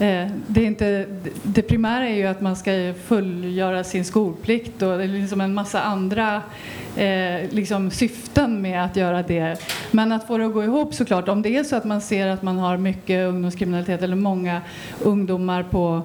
[0.00, 1.06] Eh, det, är inte,
[1.42, 5.54] det primära är ju att man ska fullgöra sin skolplikt och det är liksom en
[5.54, 6.42] massa andra
[6.96, 9.56] eh, liksom syften med att göra det.
[9.90, 12.26] Men att få det att gå ihop såklart, om det är så att man ser
[12.26, 14.60] att man har mycket ungdomskriminalitet eller många
[15.02, 16.02] ungdomar på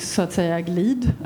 [0.00, 1.12] så att säga glid.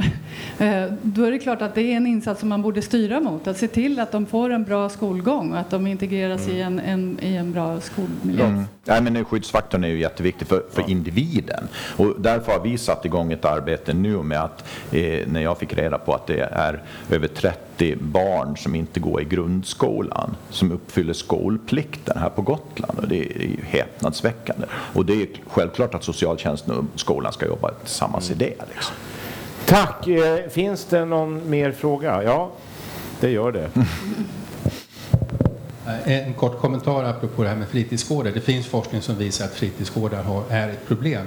[0.58, 3.46] Eh, Då är det klart att det är en insats som man borde styra mot.
[3.46, 6.78] Att se till att de får en bra skolgång och att de integreras i, en,
[6.78, 8.46] en, i en bra skolmiljö.
[8.46, 8.64] Mm.
[8.84, 11.68] Nej, men skyddsfaktorn är ju jätteviktig för, för individen.
[11.96, 15.74] Och därför har vi satt igång ett arbete nu med att, eh, när jag fick
[15.74, 21.12] reda på att det är över 30 barn som inte går i grundskolan, som uppfyller
[21.12, 22.98] skolplikten här på Gotland.
[22.98, 24.66] Och det är ju häpnadsväckande.
[24.94, 28.54] Och det är självklart att socialtjänsten och skolan ska jobba tillsammans i det.
[28.74, 28.94] Liksom.
[29.66, 30.06] Tack.
[30.08, 32.22] Eh, Finns det någon mer fråga?
[32.22, 32.50] Ja,
[33.20, 33.70] det gör det.
[36.06, 38.30] Eh, En kort kommentar apropå det här med fritidsgårdar.
[38.30, 41.26] Det finns forskning som visar att fritidsgårdar är ett problem.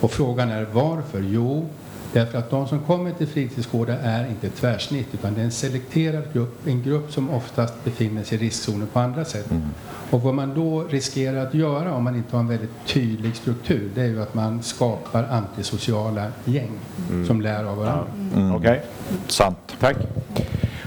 [0.00, 1.20] Och frågan är varför?
[1.20, 1.66] Jo,
[2.12, 5.52] Därför att de som kommer till fritidsgårdar är inte ett tvärsnitt utan det är en
[5.52, 9.50] selekterad grupp, en grupp som oftast befinner sig i riskzonen på andra sätt.
[9.50, 9.62] Mm.
[10.10, 13.90] Och vad man då riskerar att göra om man inte har en väldigt tydlig struktur
[13.94, 16.70] det är ju att man skapar antisociala gäng
[17.10, 17.26] mm.
[17.26, 18.06] som lär av varandra.
[18.34, 18.54] Mm.
[18.54, 18.70] Okej.
[18.70, 18.80] Okay.
[19.26, 19.76] Sant.
[19.80, 19.96] Tack.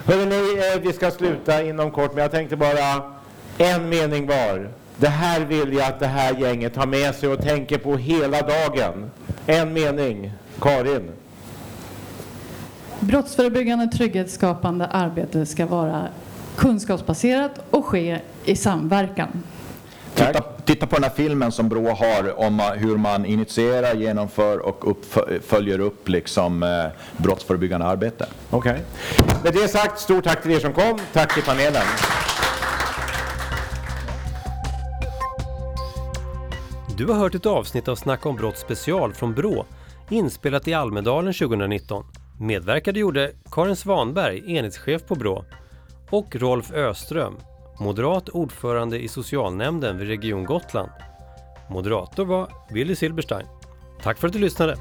[0.05, 3.03] Hörrni, eh, vi ska sluta inom kort men jag tänkte bara
[3.57, 4.69] en mening var.
[4.97, 8.41] Det här vill jag att det här gänget har med sig och tänker på hela
[8.41, 9.11] dagen.
[9.45, 10.31] En mening.
[10.61, 11.11] Karin.
[12.99, 16.07] Brottsförebyggande trygghetsskapande arbete ska vara
[16.55, 19.43] kunskapsbaserat och ske i samverkan.
[20.15, 24.97] Titta, titta, på den här filmen som Brå har om hur man initierar, genomför och
[25.43, 26.69] följer upp liksom, eh,
[27.17, 28.25] brottsförebyggande arbete.
[28.49, 28.71] Okej.
[28.71, 29.35] Okay.
[29.43, 30.99] Med det sagt, stort tack till er som kom.
[31.13, 31.83] Tack till panelen.
[36.97, 39.65] Du har hört ett avsnitt av Snacka om brott special från Brå,
[40.11, 42.05] inspelat i Almedalen 2019.
[42.39, 45.45] Medverkade gjorde Karin Svanberg, enhetschef på Brå,
[46.09, 47.33] och Rolf Öström,
[47.79, 50.89] moderat ordförande i socialnämnden vid Region Gotland.
[51.69, 53.45] Moderator var Willy Silberstein.
[54.03, 54.75] Tack för att du lyssnade!